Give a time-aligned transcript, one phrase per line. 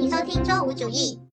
[0.00, 1.29] 请收听周五主义。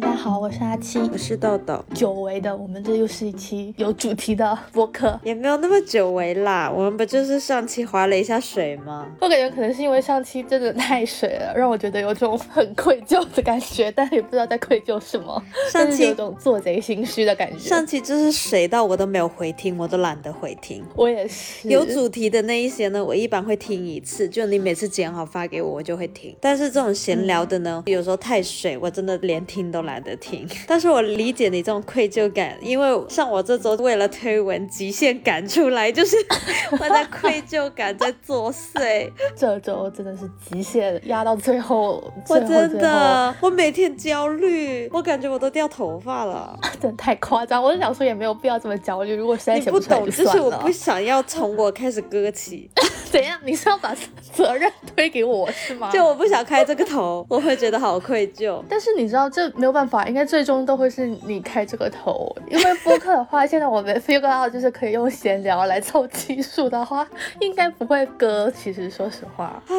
[0.00, 1.84] 大家好，我是阿七，我是豆豆。
[1.92, 6.70] 久违的，我们这又是一期有主题的播客，也没有那么久违啦。
[6.72, 9.08] 我们不就是上期划了一下水吗？
[9.20, 15.42] 我感觉可能是因为上期真的太水了，让我觉得有种很愧疚的感觉，但也不知道在愧疚什么。
[15.72, 17.58] 上期有种做贼心虚的感觉。
[17.58, 20.84] 上期就是水到我都没有回听，我都懒得回听。
[20.94, 21.68] 我也是。
[21.68, 26.36] 有主题的那一些呢，我一般会听一次，就你每次剪好发给我，我就会听。
[26.40, 30.46] 但是这种闲聊的呢，有时候太水，我真的连听都懒得听。
[30.66, 36.16] 但是我理解你这种愧疚感，因为像我这周为了推文极限赶出来，就是
[36.72, 39.10] 我的愧疚感在作祟。
[39.34, 47.62] 这周真的是极限压到最后，我真的，我每天焦虑，我感觉我都掉头发了， 真的太夸张。
[47.62, 52.70] 我就想说也没有必要这么焦虑，如果实在写不懂，就是我不想要从我开始割起。
[53.10, 53.40] 怎样？
[53.44, 53.96] 你是要把
[54.32, 55.90] 责任推给我是吗？
[55.90, 58.62] 就我不想开这个头，我会觉得好愧疚。
[58.68, 60.58] 但是你知道这没有办法，应该最终。
[60.68, 67.08] 都会是你开这个头，因为播客的话， 现在我们 figure out 就是可以用闲聊来凑基数的话，
[67.40, 68.50] 应该不会割。
[68.50, 69.74] 其实说实话，唉，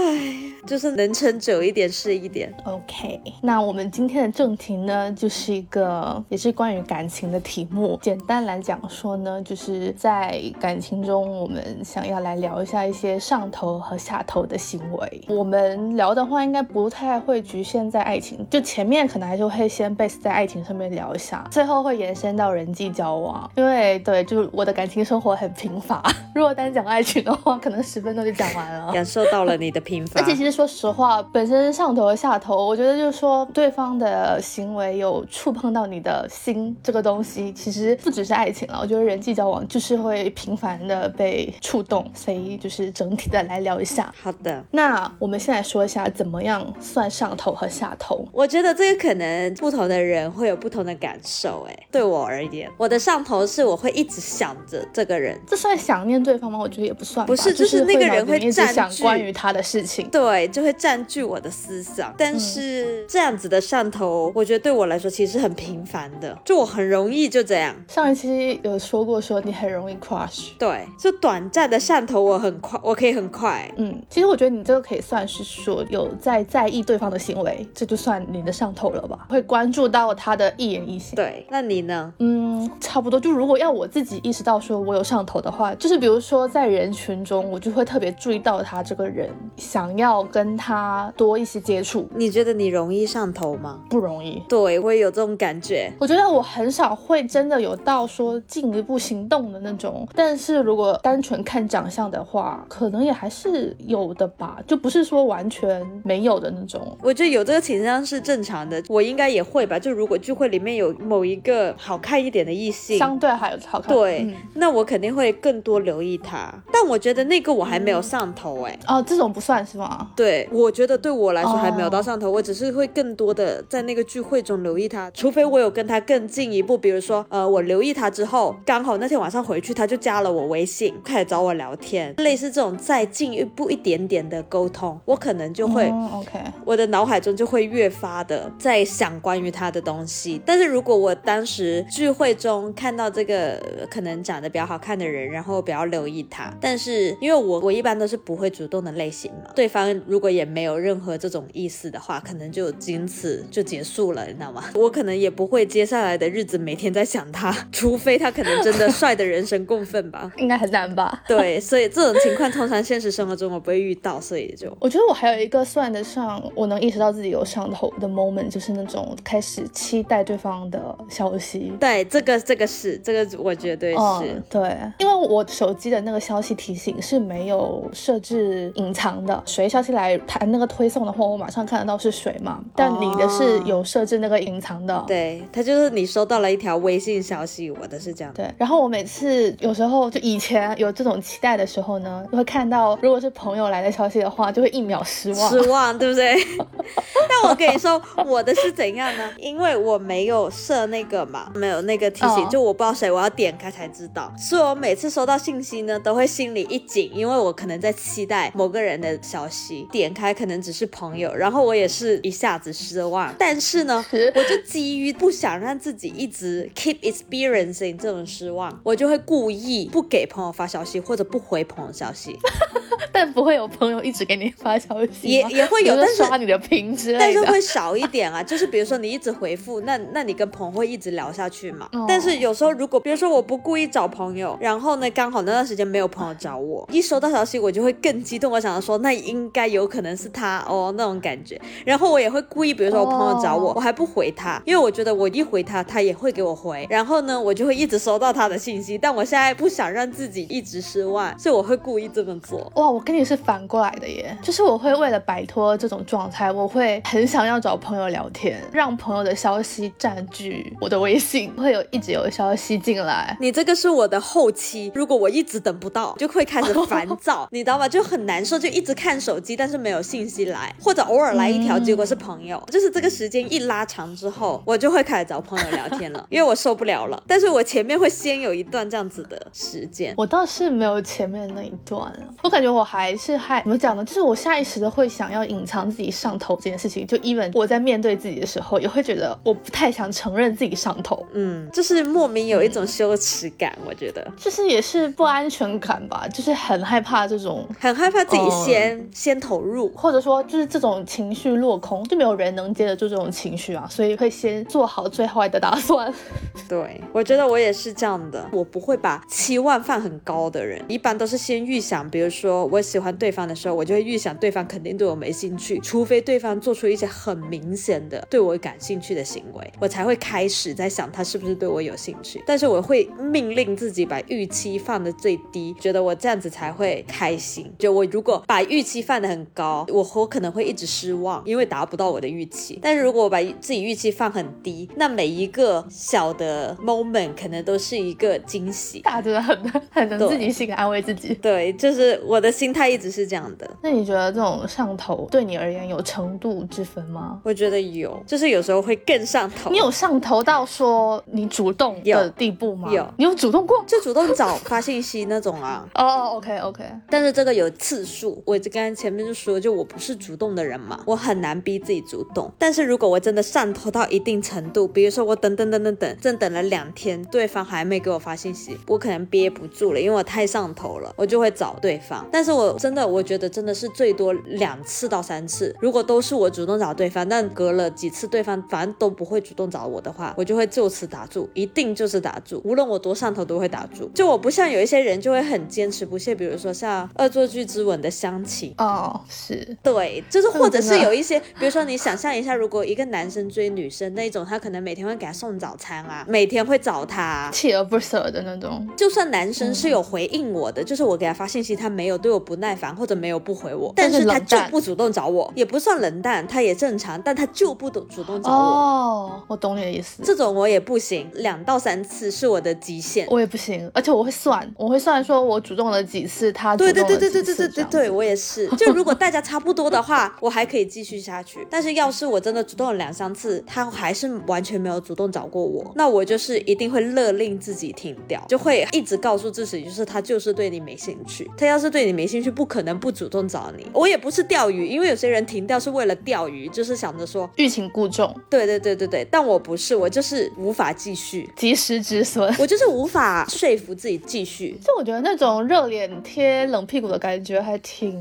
[0.65, 2.51] 就是能撑久一点是一点。
[2.63, 7.99] OK，那我们今天的正题呢，就是一个也是关于感情的题目。
[8.01, 15.21] 简单来讲说呢，就是在感情中，我们想要来聊一下一些上头和下头的行为。
[15.27, 20.59] 我们聊的话，应该不太会局限在爱情，就前面可能还是会先 base 在爱情。
[20.69, 26.03] 上面聊一下，最后会延伸到人际交往，因为对，就是我的感情生活很贫乏。
[26.35, 28.91] 如果单讲爱情的话，可能十分钟就讲完了。
[28.93, 38.77] 感受到了你的贫乏，而且其实说实话，本身上头和下头，我觉得就是说对方的行为有触碰到你的心这个东西，其实不只是爱情了。
[38.79, 44.13] 我觉得人际交往就是会频繁的被触动，所以就是整体的来聊一下。
[44.21, 48.23] 好的，那我们现在说一下怎么样算上头和下头。
[48.31, 50.59] 我觉得这个可能不同的人会有。
[50.59, 56.59] 不同的感受，哎，对我而言，我的上头是我会一直想着这个人，这算想念对方吗？
[56.59, 62.13] 我觉得也不算，不是，就是那个人会占据关于他的事情，对，就会占据我的思想。
[62.17, 67.73] 但是这样子的上头，我觉得对我来说其实很平凡的，就我很容易就这样。
[67.87, 73.71] 上一期有说过，说你很容易 crush，对，就短暂的上头，我很快，我可以很快。
[73.77, 79.27] 嗯，其实我觉得你这个可以算是说有在在意对方的行为，这就算你的上头了吧？
[79.29, 80.53] 会关注到他的。
[80.57, 82.11] 一言一行，对，那你呢？
[82.17, 83.17] 嗯，差不多。
[83.17, 92.09] 就如果要我自己意识到说我有上头的话，就是比如说在人群中，我就会特别注意到他这个人，想要跟他多一些接触。
[92.15, 93.79] 你觉得你容易上头吗？
[93.89, 94.43] 不容易。
[94.49, 95.89] 对，我也有这种感觉。
[95.99, 100.05] 我觉得我很少会真的有到说进一步行动的那种。
[100.13, 106.97] 但是如果单纯看长相的话，可能也还是有的吧，就不是说完全没有的那种。
[107.01, 109.77] 我觉得有这个倾向是正常的，我应该也会吧。
[109.79, 116.53] 就如果聚会里面有某一个好看一点的异性，相对还有好看，对，那我肯定会更多留意他。
[116.71, 120.09] 但我觉得那个我还没有上头哎，哦，这种不算是吗？
[120.15, 140.69] 对，我觉得对我来说还没有到上头，我只是会更多的在那个聚会中留意他，除非我有跟他更进一步，比如说，呃，我留意他之后，刚好那天晚上回去他就加了我微信，开始找我聊天，类似这种再进一步一点点的沟通，我可能就会，OK，我的脑海中就会越发的在想关于他的东西，但是。
[140.69, 143.59] 如果我当时聚会中看到这个
[143.89, 154.63] 可能长得比较好看的人，然后比较留意他，但是因为我我一般都是不会主动的类型嘛，对方如果也没有任何这种意思的话，可能就仅此就结束了，你知道吗？
[154.75, 161.23] 我可能也不会接下来的日子每天在想他，除非他可能真的帅的人神共愤吧， 应该很难吧？
[161.27, 170.59] 对，所以这种情况通常现实生活中我不会遇到，所以就我觉得我还有一个算得上我能意识到自己有上头的 moment，就是那种开始期待对方。
[170.69, 182.63] 的消息，对这个这个是这个我绝对是对，因为我手机的那个消息提醒是没有设置隐藏的，谁消息来弹那个推送的话，我马上看得到是谁嘛。
[182.75, 188.33] 但你的是有设置那个隐藏的，对，他就是你收到了一条微信消息，我的是这样。
[188.33, 196.35] 对，然后我每次有时候就以前有这种期待的时候呢，就会看到如果是朋友来的消息的话，就会一秒失望，失望，对不对？
[197.29, 199.29] 但我跟你说，我的是怎样呢？
[199.37, 200.49] 因为我没有。
[200.49, 204.31] 设那个嘛，没有那个提醒，就我不知道谁，我要点开才知道。
[204.37, 213.33] 所以我每次收到信息呢，都会心里一紧，因为我可能在期待某个人的消息，点开可能只是朋友，然后我也是一下子失望。
[213.37, 214.03] 但是呢，
[214.35, 222.38] 我就基于不想让自己一直 keep experiencing 这种失望，我就会故意不给朋友发消息或者不回朋友消息。
[223.11, 228.41] 但不会有朋友一直给你发消息，也也会有，但是刷你的屏之之类的，但是会少一点啊。
[228.41, 231.89] 就是比如说你一直回复，那那你跟朋友会一直聊下去嘛？
[232.07, 241.59] 但是有时候如果比如说我不故意找朋友，然后呢刚好那段时间没有朋友找我，一收到消息我就会更激动，我想说那应该有可能是他哦那种感觉。
[241.85, 246.87] 然后我也会故意，比如说我朋友找我，我还不回他，因为我觉得我一回他，他也会给我回。
[246.89, 252.71] 然后呢，我就会一直收到他的信息，但我现在不想让自己一直失望，所以我会故意这么做。
[252.75, 263.37] 哇，我跟你是反过来的耶，就是我会为了摆脱这种状态，我会很想要找朋友聊天，让朋友的消息占据我的微信，会有一直有消息进来。
[263.39, 267.87] 你这个是我的后期，如果我一直等不到，就会开始烦躁， 你知道吧？
[267.87, 277.21] 就很难受，就一直看手机，但是没有信息来，或者偶尔来一条，结果是朋友，就是这个时间一拉长之后，我就会开始找朋友聊天了， 因为我受不了了。
[277.27, 282.11] 但是我前面会先有一段这样子的时间，我倒是没有前面那一段，
[282.41, 284.03] 我感觉我还是还怎么讲呢？
[284.05, 306.11] 就是我下意识的会想要隐藏自己上头这件事情，就 even 我在面对自己的时候，也会觉得我不太想承认自己上头，嗯，就是莫名有一种羞耻感，我觉得，就是也是不安全感吧，就是很害怕这种，很害怕自己先先投入，或者说就是这种情绪落空，就没有人能接得住这种情绪啊，所以会先做好最坏的打算。
[306.67, 322.43] 对，我觉得我也是这样的，我不会把期望放很高的人，一般都是先预想，比如说我喜欢对方的时候，我就会预想对方肯定对我没兴趣，除非对方做出一些很明显的对我感兴趣的行为，我才会开始在想他是不是对我有兴趣。
[322.45, 327.71] 但是我会命令自己把预期放的最低，觉得我这样子才会开心。
[327.77, 332.79] 就我如果把预期放的很高，我我可能会一直失望，因为达不到我的预期。
[332.81, 338.99] 但是如果我把自己预期放很低，那每一个小的 moment 可能都是一个惊喜。
[338.99, 339.57] 大真的很
[339.89, 341.33] 很能自己心安慰自己。
[341.35, 343.69] 对，就是我的心态一直是这样的。
[343.81, 347.39] 那你觉得这种上头对你而言有程度之分吗？
[347.43, 349.69] 我觉得有，就是有时候会更上头。
[349.71, 352.91] 你有上头到说你主动的地步吗？
[352.91, 353.83] 有，你有主动过？
[353.87, 355.87] 就主动找发信息那种啊？
[355.95, 356.83] 哦，OK OK。
[357.09, 362.51] 但是这个有次数，我就刚刚前面就说，就我不是主动的人嘛，我很难逼自己主动。
[362.57, 372.25] 但是如果我真的上头到一定程度，比如说我等等等等等，正等了两天，对方还没给我发信息，我可能憋不住了，因为我太上头了，我就会找对方。
[372.31, 375.75] 但是我真的，我觉得真的是最多两次到三次。
[375.79, 384.09] 如果都是我主动找对方，但隔了几次对方反正都不会主动找我的话，我就会就此打住，一定就是打住，无论我多上头都会打住。
[384.13, 398.87] 就我不像有一些人就会很坚持不懈，比如说像《恶作剧之吻》的香琪哦，是对，就是或者是有一些，比如说你想象一下，如果一个男生追女生那种，他可能每天会给她送早餐啊，每天会找她，锲而不舍的那种。
[398.97, 408.55] 就算男生是有回应我的，就是我给他发信息，他没有对我不耐烦或者没有不回我，但是他就不主动找我，也不算冷淡，他也正常，但他就不主主动找我。
[408.57, 410.21] 哦，我懂你的意思。
[410.23, 418.67] 这种我也不行，两到三次是我的极限，我也不行，而且我会算，我会算说我主动了几次，他对对对对对对对对对，我也是。
[418.77, 421.65] 就如果大家差不多的话，我还可以继续下去。
[421.69, 431.49] 但是要是我真的主动了两三次，他还是完全没有主动找过我，那我就是一定会勒令自己停掉，就会一直告诉自己，就是他就是对你没兴趣。
[431.57, 433.85] 他要是对你没兴趣，不可能不主动找你。
[433.93, 438.35] 我也不是钓鱼，因为有些人停钓是为了钓鱼，就是想着说欲擒故纵。
[438.49, 442.53] 对对对对对，但我不是，我就是无法继续，及时止损。
[442.59, 444.77] 我就是无法说服自己继续。
[444.83, 448.11] 就我觉得那种热脸贴冷屁股的感觉还挺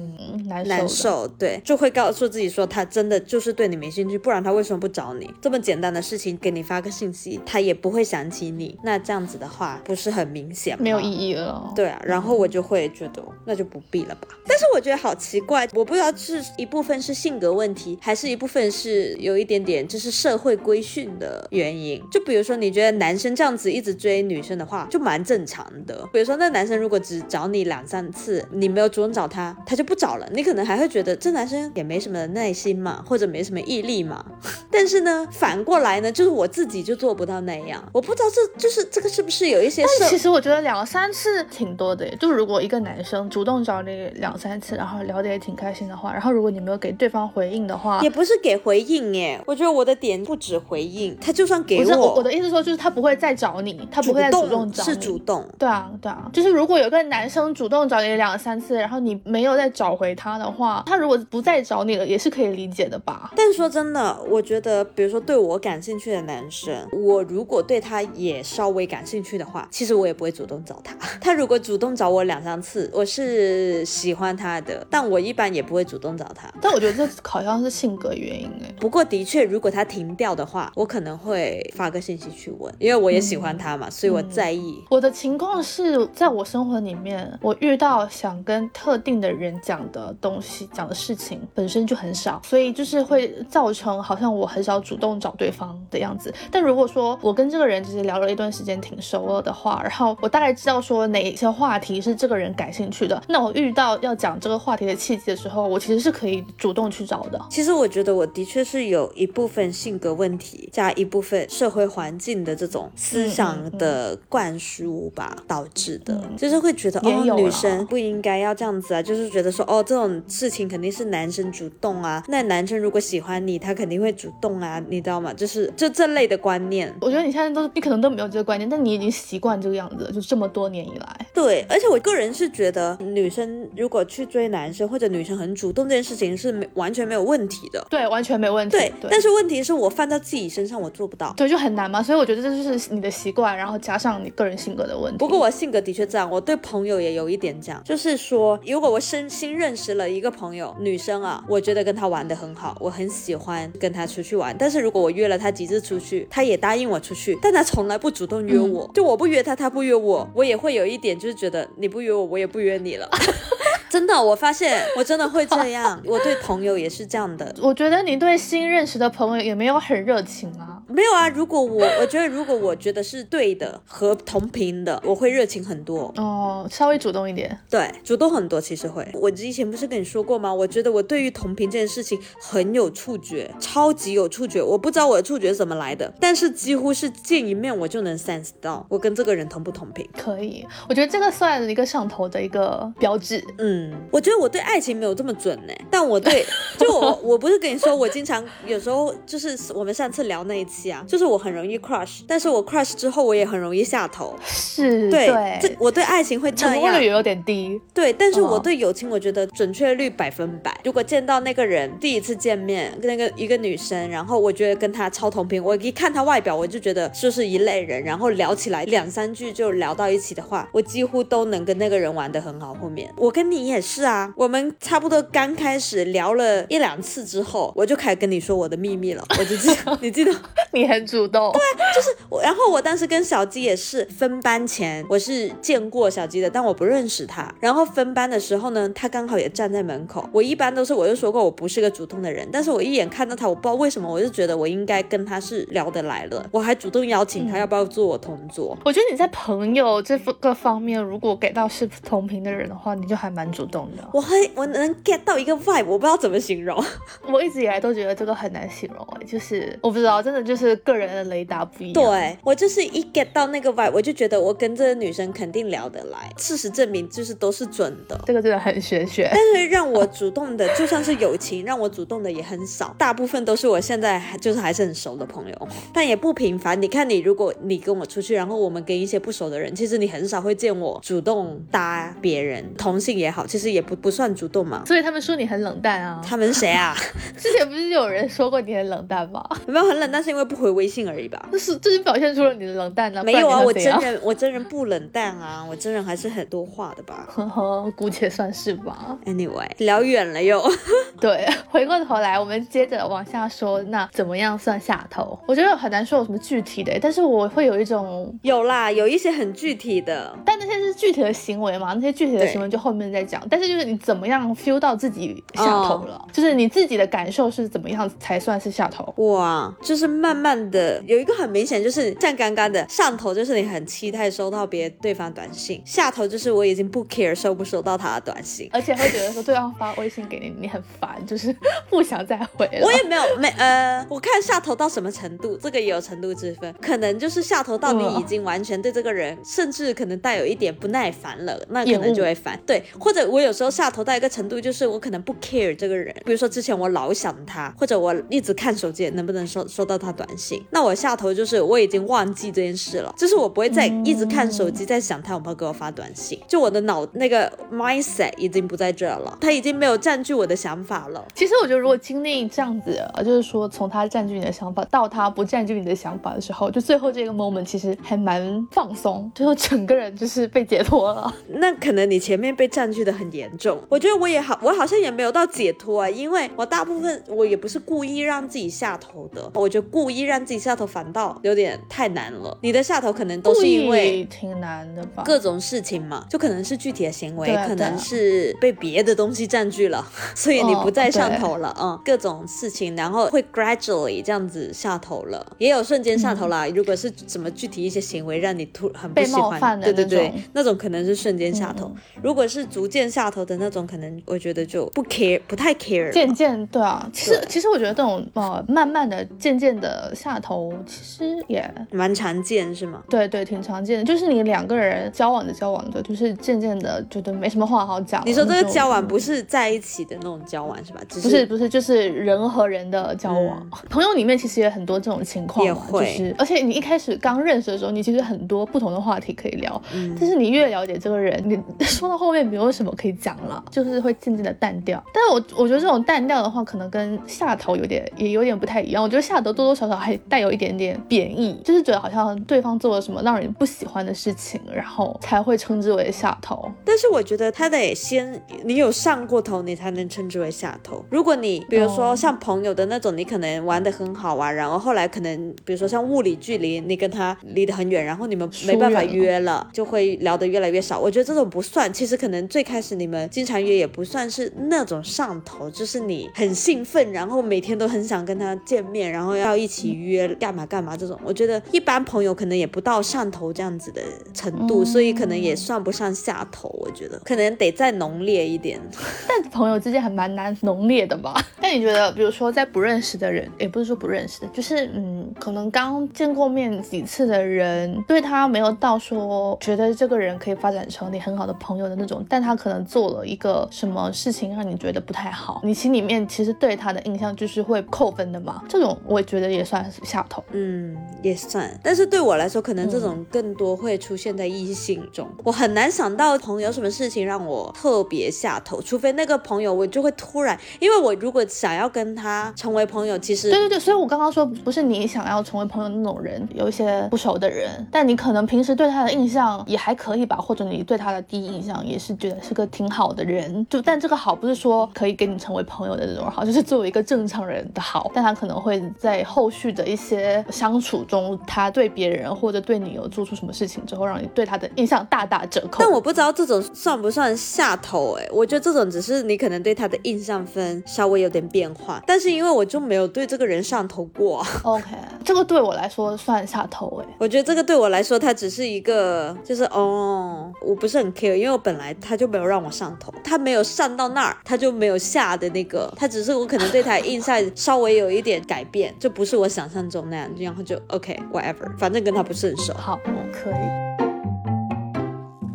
[0.46, 0.68] 难受。
[0.68, 5.28] 难受，对，就会告诉自己说他真的就是对你没兴趣，不然他为什么不找你？
[5.40, 8.76] 这么简单的事情给你发个信息，他也不会想起你。
[8.82, 10.82] 那这样子的话，不是很明显吗？
[10.82, 11.72] 没有意义了。
[11.74, 14.28] 对啊，然后我就会觉得那就不必了吧。
[14.46, 22.02] 但是我觉得好奇怪，我不知道是一部分是性格问题，还是一部分是有一点点就是社会规训的原因。
[22.10, 26.06] 就比如说，你觉得男生这样子一直追女生的话，就蛮正常的。
[26.12, 34.24] 比如说，那男生如果只找你两三次，你没有主动找他，他就不找了，你可能还会觉得这男生也没什么耐心嘛，或者没什么毅力嘛。
[34.70, 37.82] 但是呢，反过来呢，就是我自己就做不到那样。
[37.92, 39.84] 我不知道这就是这个是不是有一些？
[40.00, 49.40] 但其实我觉得两三次挺多的，就如果一个男生主动找你两三次，然后聊得也挺开心的话，然后如果你没有给对方回应的话，也不是给回应耶。
[49.46, 54.90] 我觉得我的点不止回应，他就算给我，我的意思说就是他不会再找你，他不会再主动找你。
[54.90, 55.46] 是主动。
[55.58, 63.32] 对啊，对啊，就是如果有个男生主动找你两三次，然后你没有再找回他的话，他如果不再找你了，也是可以理解的吧？
[63.36, 70.96] 但说真的，我觉觉得，比如说对我感兴趣的男生，我如果对他也稍微感兴趣的话，其实我也不会主动找他。
[71.20, 76.48] 他如果主动找我两三次，我是喜欢他的，但我一般也不会主动找他。
[76.60, 78.72] 但我觉得这好像是性格原因哎。
[78.78, 84.84] 不过的确，如果他停掉的话，我可能会发个信息去问，因为我也喜欢他嘛，所以我在意。
[84.90, 96.32] 我的情况是在我生活里面，我遇到想跟特定的人讲的东西、讲的事情本身就很少，所以就是会造成好像我很少主动找对方的样子。
[96.50, 107.40] 但如果说我跟这个人其实聊了一段时间挺熟了的话，然后我大概知道说哪些话题是这个人感兴趣的，那我遇到要讲这个话题的契机的时候，我其实是可以主动去找的。
[107.50, 125.32] 其实我觉得我的确是有一部分性格问题，加一部分社会环境的这种思想的灌输吧导致的，就是会觉得哦，女生不应该要这样子啊，就是觉得说哦，这种事情肯定是男生主动啊，那男生如果喜欢你，他肯定会主动啊，你知道吗？
[125.34, 126.94] 就是就这类的观念。
[127.00, 131.26] 我觉得你现在都你可能都没有这个观念，但你已经习惯这个样子，就这么多年以来。
[131.34, 137.86] 对，而且我个人是觉得，女生如果去追男生或者女生很主动这件事情是没完全没有问题的。
[137.90, 138.76] 对，完全没问题。
[138.76, 141.32] 对，但是问题是我放到自己身上，我做不到。
[141.36, 142.02] 对，就很难嘛。
[142.02, 145.18] 所以我觉得这就是你的习惯，然后加上你个人性格的问题。
[145.18, 154.56] 不过我性格的确这样，我对朋友也有一点这样，就是说，如果我身新认识了一个朋友，女生啊，我觉得跟她玩的很好，我很喜欢跟她出去玩。
[154.58, 163.08] 但是如果我约了她几次出去，她也答应我出去，但她从来不主动约我，就我不约她，她不约我，我也会有一点就是觉得你不约我，我也不约你了。
[163.90, 166.00] 真的，我发现我真的会这样。
[166.04, 167.54] 我对朋友也是这样的。
[167.60, 170.77] 我觉得你对新认识的朋友也没有很热情啊。
[170.88, 176.12] 没有啊，如果我 我觉得如果我觉得是对的和同频的，我会热情很多。
[176.16, 177.58] 哦，稍微主动一点。
[177.70, 179.06] 对，主动很多其实会。
[179.14, 180.52] 我之前不是跟你说过吗？
[180.52, 184.62] 我觉得我对于同频这件事情很有触觉，超级有触觉。
[184.62, 190.08] 我不知道我的触觉怎么来的，但是几乎是见一面我就能 sense 到我跟这个人同不同频。
[190.16, 193.44] 可以，我觉得这个算一个上头的一个标志。
[193.58, 193.94] 嗯。
[194.10, 196.44] 我觉得我对爱情没有这么准呢，但我对，
[196.78, 200.64] 就我我不是跟你说，我经常有时候就是我们上次聊那一
[201.06, 210.78] 就是我很容易 crush，但是我 crush 之后我也很容易下头，是对，这我对爱情会这样，成功率有点低，对，但是我对友情我觉得准确率百分百。
[210.84, 222.74] 如果见到那个人第一次见面，跟那个一个女生，然后我觉得跟她超同频，我一看她外表我就觉得就是一类人，然后聊起来两三句就聊到一起的话，我几乎都能跟那个人玩得很好。
[222.74, 229.24] 后面我跟你也是啊，我们差不多刚开始聊了一两次之后，我就开始跟你说我的秘密了。
[229.38, 230.32] 我就记得， 你记得，
[230.72, 231.52] 你很主动。
[231.52, 231.60] 对，
[231.94, 232.42] 就是我。
[232.42, 237.52] 然后我当时跟小鸡也是分班前，我是见过小鸡的，但我不认识他。
[237.60, 240.28] 然后分班的时候呢，他刚好也站在门口。
[240.32, 246.46] 我一般都是，我就说过我不是个主动的人，但是我一眼看到他，我不知道为什么，我就觉得我应该跟他是聊得来了。
[246.50, 248.76] 我还主动邀请他要不要做我同桌。
[248.84, 254.08] 我觉得你在朋友这个方面，如果给到是同频的人的话，你就还蛮主动的。
[254.12, 256.82] 我很我能 get 到一个 vibe，我不知道怎么形容。
[257.30, 261.94] 我一直以来都觉得这个很难形容哎，就是我不知道，真的就是个人的雷达不一样。
[261.94, 266.32] 对我就是一 get 到那个 vibe，我就觉得我跟这个女生肯定聊得来。
[266.36, 269.28] 事实证明就是都是准的，这个真的很玄学。
[269.32, 276.80] 但是让我主动的，就算是友情，让我主动的也很少，大部分都是我现在还就是还是很熟的朋友，但也不频繁。
[276.80, 284.82] 你看你，如果你跟我出去，然后我们跟一些不熟的人，其实你很少会见我主动搭别人，同性也好，其实也不不算主动嘛。
[284.86, 286.20] 所以他们说你很冷淡啊？
[286.24, 286.94] 他们是谁啊？
[287.36, 289.44] 之前不是有人说过你很冷淡吗？
[289.66, 290.22] 有 没有很冷淡？
[290.22, 291.48] 是因为不回微信而已吧？
[291.52, 293.22] 那是这就表现出了你的冷淡呢？
[293.22, 297.26] 没有啊，我真人 我真人不冷淡啊，我真人还是很多话的吧？
[297.28, 299.18] 呵呵，姑且算是吧。
[299.26, 300.62] Anyway，聊远了又。
[301.20, 305.38] 对，回过头来，我们接着往下说，那怎么样算下头？
[305.46, 313.42] 我觉得很难说有什么具体的，但是我会有一种有啦，有一些很具体的，但那些是具体的行为嘛，那些具体的行为就后面再讲。
[313.50, 319.12] 但是就是你怎么样 feel 到自己下头了，就是你自己的感受是怎么样才算是下头？
[319.16, 331.54] 哇，就是慢慢的有一个很明显，就是像刚刚的上头，就是你很期待收到别对方短信；下头就是我已经不 care 收不收到他的短信，而且会觉得说对方发微信给你，你很烦，就是
[331.90, 332.86] 不想再回了。
[332.86, 342.58] 我也没有没呃，我看下头到什么程度，这个也有程度之分，可能就是下头到你已经完全对这个人，甚至可能带有一点不耐烦了，那可能就会烦。
[342.66, 361.24] 对，或者我有时候下头到一个程度，就是我可能不 care 这个人，比如说之前我老想他，或者我一直看手机能不能收收到他短信，那我下头就是是我已经忘记这件事了，就是我不会再一直看手机，在想他有没有给我发短信，就我的脑那个 mindset 已经不在这了，他已经没有占据我的想法了。
[361.34, 371.34] 其实我觉得，如果经历这样子，就是说从他占据你的想法到他不占据你的想法的时候，就最后这个 moment 其实还蛮放松，最后整个人就是被解脱了。
[371.48, 382.56] 那可能你前面被占据的很严重，我觉得我也好，我好像也没有到解脱啊，因为我大部分我也不是故意让自己下头的，我觉得故意让自己下头反倒有点太难了。
[382.62, 396.66] 你的下头可能都是因为挺难的吧，各种事情嘛，就可能是具体的行为，可能是被别的东西占据了， 所以你不再上头了，嗯，各种事情，然后会 gradually 这样子下头了，也有瞬间下头啦。
[396.68, 401.90] 如果是什么具体一些行为让你突很不喜欢，对对对，那种可能是瞬间下头。
[402.22, 406.12] 如果是逐渐下头的那种，可能我觉得就不 care，不太 care。
[406.12, 413.02] 渐渐对啊，其实其实我觉得这种呃慢慢的、渐渐的下头，其实也蛮常见，是吗？
[413.08, 418.22] 对对，挺常见的，就是你两个人交往的交往的，就是渐渐的觉得没什么话好讲。
[418.26, 421.00] 你说这个交往不是在一起的那种交往是吧？
[421.08, 423.68] 不是不是，就是人和人的交往。
[423.88, 426.34] 朋友里面其实也很多这种情况，就是。
[426.38, 429.80] 而且你一开始刚认识的时候，你其实很多不同的话题可以聊，
[430.18, 435.02] 但是你越了解这个人，你说到后面没有什么可以讲了，就是会渐渐的淡掉。
[435.12, 439.02] 但是我我觉得这种淡掉的话，可能跟下头有点也有点不太一样。
[439.02, 446.70] 我觉得下头多多少少还带有一点点贬义，就是觉得好像对方做了什么让人不喜欢的事情，然后才会称之为下头。
[446.84, 451.04] 但是我觉得他得先你有上过头，你才能称之为下头。
[451.10, 460.98] 如果你比如说像朋友的那种，你可能玩的很好啊，然后后来可能比如说像物理距离，你跟他离得很远，然后你们没办法约了，就会聊得越来越少。
[460.98, 471.18] 我觉得这种不算，其实可能最开始你们经常约也不算是那种上头，就是你很兴奋，然后每天都很想跟他见面，然后要一起约干嘛干嘛这种。
[471.24, 474.02] 我觉得一般朋友可能也不到上头这样子的
[474.34, 476.68] 程度，所以可能也算不上下头。
[476.80, 478.80] 我觉得可能得再浓烈一点。
[479.28, 481.34] 但朋友之间还蛮难浓烈的吧？
[481.62, 498.62] 那你觉得，比如说在不认识的人，也不是说不认识的，就是嗯，可能刚见过面几次的人，对他没有到说觉得这个人可以发展成你很好的朋友的那种，但他可能做了一个什么事情让你觉得不太好，你心里面其实对他的印象就是会扣分的嘛。
[498.68, 501.68] 这种我觉得也算是下头，嗯，也算。
[501.82, 535.78] 但是对我来说，可能这种更多会出现在异性中，我很难想到朋友什么事情让我特别下头，除非那个朋友我就会突然，因为我如果想要跟他成为朋友，其实对对对，所以我刚刚说不是你想要成为朋友的那种人，有一些不熟的人，但你可能平时对他的印象也还可以吧，或者你对他的第一印象也是觉得是个挺好的人，就但这个好不是说可以跟你成为朋友的那种好，就是作为一个正常人的好，但他可能会在后续的一些相处中，他对别人或者对你有做出什么事情之后，让你对他的印象大打折扣。
[535.80, 544.44] 但我不知道这种算不算下头哎，我觉得这种只是你可能对他的印象分稍微有点变化，但是因为我就没有对这个人上头过。
[544.62, 544.84] OK，
[545.24, 562.74] 这个对我来说算下头哎，我觉得这个对我来说，它只是一个，就是哦，我不是很 care，因为我本来他就没有让我上头，他没有上到那儿，他就没有下的那个，他只是我可能对他印象稍微有一点改变，就不是我想象中那样，然后就 OK whatever，反正跟他不是很熟。
[562.74, 563.87] 好，我可以。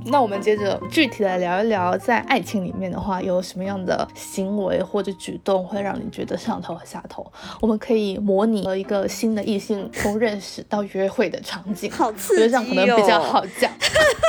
[0.06, 7.26] 那我们接着具体的聊一聊，在爱情里面的话，有什么样的行为或者举动会让你觉得上头和下头？
[7.62, 12.48] 我们可以模拟一个新的异性从认识到约会的场景，好刺激哦！
[12.48, 13.72] 这样可能比较好讲。